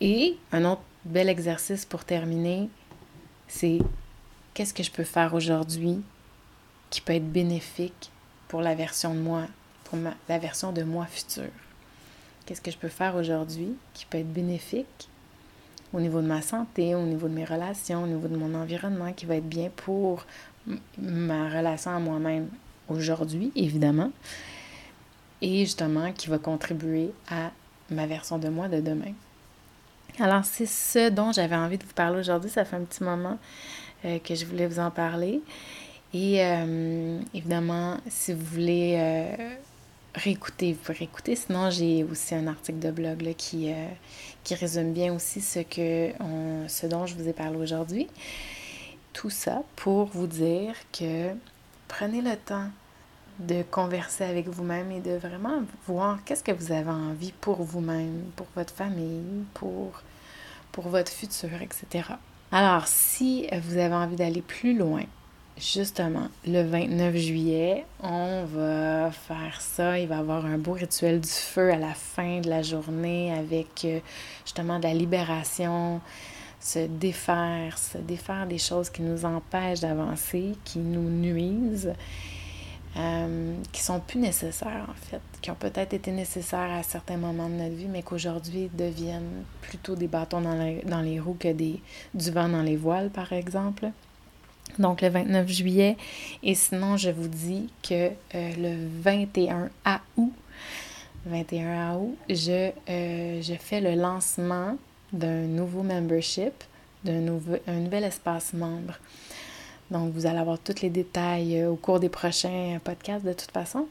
Et 0.00 0.36
un 0.50 0.64
autre 0.64 0.82
bel 1.04 1.28
exercice 1.28 1.84
pour 1.84 2.04
terminer, 2.04 2.68
c'est 3.48 3.78
qu'est-ce 4.54 4.74
que 4.74 4.82
je 4.82 4.90
peux 4.90 5.04
faire 5.04 5.34
aujourd'hui 5.34 6.00
qui 6.90 7.00
peut 7.00 7.14
être 7.14 7.30
bénéfique 7.30 8.10
pour 8.48 8.62
la 8.62 8.74
version 8.74 9.14
de 9.14 9.20
moi, 9.20 9.46
pour 9.84 9.98
la 10.28 10.38
version 10.38 10.72
de 10.72 10.82
moi 10.82 11.06
future? 11.06 11.50
Qu'est-ce 12.46 12.60
que 12.60 12.70
je 12.70 12.78
peux 12.78 12.88
faire 12.88 13.14
aujourd'hui 13.14 13.74
qui 13.94 14.06
peut 14.06 14.18
être 14.18 14.32
bénéfique 14.32 15.08
au 15.92 16.00
niveau 16.00 16.20
de 16.20 16.26
ma 16.26 16.42
santé, 16.42 16.94
au 16.94 17.02
niveau 17.02 17.28
de 17.28 17.34
mes 17.34 17.44
relations, 17.44 18.04
au 18.04 18.06
niveau 18.06 18.28
de 18.28 18.36
mon 18.36 18.54
environnement, 18.54 19.12
qui 19.12 19.26
va 19.26 19.36
être 19.36 19.48
bien 19.48 19.70
pour 19.74 20.26
ma 20.98 21.48
relation 21.48 21.90
à 21.90 21.98
moi-même 21.98 22.48
aujourd'hui, 22.88 23.52
évidemment, 23.56 24.10
et 25.40 25.60
justement 25.60 26.12
qui 26.12 26.28
va 26.28 26.38
contribuer 26.38 27.10
à 27.28 27.50
ma 27.90 28.06
version 28.06 28.38
de 28.38 28.48
moi 28.48 28.68
de 28.68 28.80
demain. 28.80 29.12
Alors, 30.18 30.44
c'est 30.44 30.66
ce 30.66 31.08
dont 31.08 31.32
j'avais 31.32 31.56
envie 31.56 31.78
de 31.78 31.84
vous 31.84 31.94
parler 31.94 32.20
aujourd'hui. 32.20 32.50
Ça 32.50 32.64
fait 32.64 32.76
un 32.76 32.84
petit 32.84 33.02
moment 33.02 33.38
euh, 34.04 34.18
que 34.18 34.34
je 34.34 34.44
voulais 34.44 34.66
vous 34.66 34.78
en 34.78 34.90
parler. 34.90 35.40
Et 36.12 36.44
euh, 36.44 37.18
évidemment, 37.32 37.96
si 38.08 38.34
vous 38.34 38.44
voulez 38.44 38.96
euh, 38.98 39.54
réécouter, 40.14 40.72
vous 40.72 40.78
pouvez 40.80 40.98
réécouter. 40.98 41.36
Sinon, 41.36 41.70
j'ai 41.70 42.04
aussi 42.04 42.34
un 42.34 42.46
article 42.46 42.78
de 42.78 42.90
blog 42.90 43.22
là, 43.22 43.34
qui, 43.34 43.72
euh, 43.72 43.86
qui 44.44 44.54
résume 44.54 44.92
bien 44.92 45.14
aussi 45.14 45.40
ce, 45.40 45.60
que 45.60 46.12
ce 46.68 46.86
dont 46.86 47.06
je 47.06 47.14
vous 47.14 47.28
ai 47.28 47.32
parlé 47.32 47.56
aujourd'hui. 47.56 48.08
Tout 49.12 49.30
ça 49.30 49.62
pour 49.76 50.06
vous 50.06 50.26
dire 50.26 50.74
que 50.92 51.30
prenez 51.88 52.22
le 52.22 52.36
temps 52.36 52.68
de 53.38 53.62
converser 53.62 54.24
avec 54.24 54.48
vous-même 54.48 54.90
et 54.90 55.00
de 55.00 55.16
vraiment 55.16 55.62
voir 55.86 56.18
qu'est-ce 56.24 56.44
que 56.44 56.52
vous 56.52 56.72
avez 56.72 56.90
envie 56.90 57.32
pour 57.32 57.62
vous-même, 57.62 58.24
pour 58.36 58.46
votre 58.54 58.72
famille, 58.72 59.44
pour, 59.54 60.02
pour 60.70 60.88
votre 60.88 61.10
futur, 61.10 61.50
etc. 61.60 62.08
Alors, 62.50 62.86
si 62.86 63.48
vous 63.64 63.78
avez 63.78 63.94
envie 63.94 64.16
d'aller 64.16 64.42
plus 64.42 64.76
loin, 64.76 65.04
justement, 65.58 66.28
le 66.46 66.62
29 66.62 67.16
juillet, 67.16 67.84
on 68.02 68.44
va 68.44 69.10
faire 69.10 69.60
ça. 69.60 69.98
Il 69.98 70.08
va 70.08 70.16
y 70.16 70.18
avoir 70.18 70.46
un 70.46 70.58
beau 70.58 70.72
rituel 70.72 71.20
du 71.20 71.28
feu 71.28 71.72
à 71.72 71.76
la 71.76 71.94
fin 71.94 72.40
de 72.40 72.48
la 72.48 72.62
journée 72.62 73.32
avec 73.32 73.84
euh, 73.84 74.00
justement 74.44 74.78
de 74.78 74.84
la 74.84 74.94
libération. 74.94 76.00
se 76.60 76.86
défaire, 76.86 77.76
se 77.76 77.98
défaire 77.98 78.46
des 78.46 78.58
choses 78.58 78.88
qui 78.88 79.02
nous 79.02 79.24
empêchent 79.24 79.80
d'avancer, 79.80 80.54
qui 80.64 80.78
nous 80.78 81.10
nuisent, 81.10 81.92
euh, 82.96 83.54
qui 83.72 83.82
sont 83.82 84.00
plus 84.00 84.20
nécessaires 84.20 84.86
en 84.88 84.94
fait, 84.94 85.20
qui 85.40 85.50
ont 85.50 85.56
peut-être 85.56 85.94
été 85.94 86.12
nécessaires 86.12 86.70
à 86.70 86.82
certains 86.82 87.16
moments 87.16 87.48
de 87.48 87.54
notre 87.54 87.74
vie, 87.74 87.88
mais 87.88 88.02
qu'aujourd'hui 88.02 88.70
deviennent 88.74 89.44
plutôt 89.60 89.96
des 89.96 90.08
bâtons 90.08 90.40
dans 90.40 90.54
les, 90.54 90.82
dans 90.82 91.00
les 91.00 91.18
roues 91.18 91.36
que 91.38 91.52
des, 91.52 91.80
du 92.14 92.30
vent 92.30 92.48
dans 92.48 92.62
les 92.62 92.76
voiles, 92.76 93.10
par 93.10 93.32
exemple. 93.32 93.90
Donc 94.78 95.00
le 95.00 95.08
29 95.08 95.48
juillet. 95.48 95.96
Et 96.42 96.54
sinon, 96.54 96.96
je 96.96 97.10
vous 97.10 97.28
dis 97.28 97.68
que 97.82 98.10
euh, 98.34 98.52
le 98.58 98.88
21 99.02 99.70
août, 100.16 100.32
21 101.26 101.96
août, 101.96 102.16
je, 102.28 102.70
euh, 102.88 103.42
je 103.42 103.54
fais 103.54 103.80
le 103.80 103.94
lancement 103.94 104.76
d'un 105.12 105.42
nouveau 105.42 105.82
membership, 105.82 106.52
d'un 107.04 107.20
nouveau, 107.20 107.56
un 107.66 107.80
nouvel 107.80 108.04
espace 108.04 108.52
membre. 108.54 108.98
Donc, 109.90 110.12
vous 110.14 110.24
allez 110.24 110.38
avoir 110.38 110.58
tous 110.58 110.80
les 110.80 110.88
détails 110.88 111.60
euh, 111.60 111.70
au 111.70 111.76
cours 111.76 112.00
des 112.00 112.08
prochains 112.08 112.78
podcasts 112.82 113.24
de 113.24 113.34
toute 113.34 113.50
façon. 113.50 113.86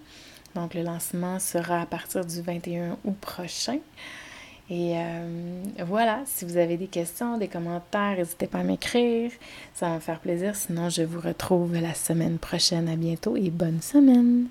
Donc, 0.55 0.73
le 0.73 0.81
lancement 0.81 1.39
sera 1.39 1.81
à 1.81 1.86
partir 1.86 2.25
du 2.25 2.41
21 2.41 2.97
août 3.05 3.15
prochain. 3.21 3.77
Et 4.69 4.93
euh, 4.95 5.63
voilà, 5.86 6.21
si 6.26 6.45
vous 6.45 6.58
avez 6.58 6.78
des 6.78 6.88
questions, 6.88 7.38
des 7.38 7.47
commentaires, 7.47 8.17
n'hésitez 8.17 8.47
pas 8.47 8.60
à 8.60 8.63
m'écrire. 8.63 9.32
Ça 9.74 9.89
va 9.89 9.95
me 9.95 10.00
faire 10.00 10.19
plaisir. 10.19 10.56
Sinon, 10.56 10.89
je 10.89 11.04
vous 11.04 11.19
retrouve 11.19 11.74
la 11.74 11.93
semaine 11.93 12.38
prochaine. 12.38 12.88
À 12.88 12.95
bientôt 12.95 13.36
et 13.36 13.50
bonne 13.50 13.82
semaine. 13.82 14.47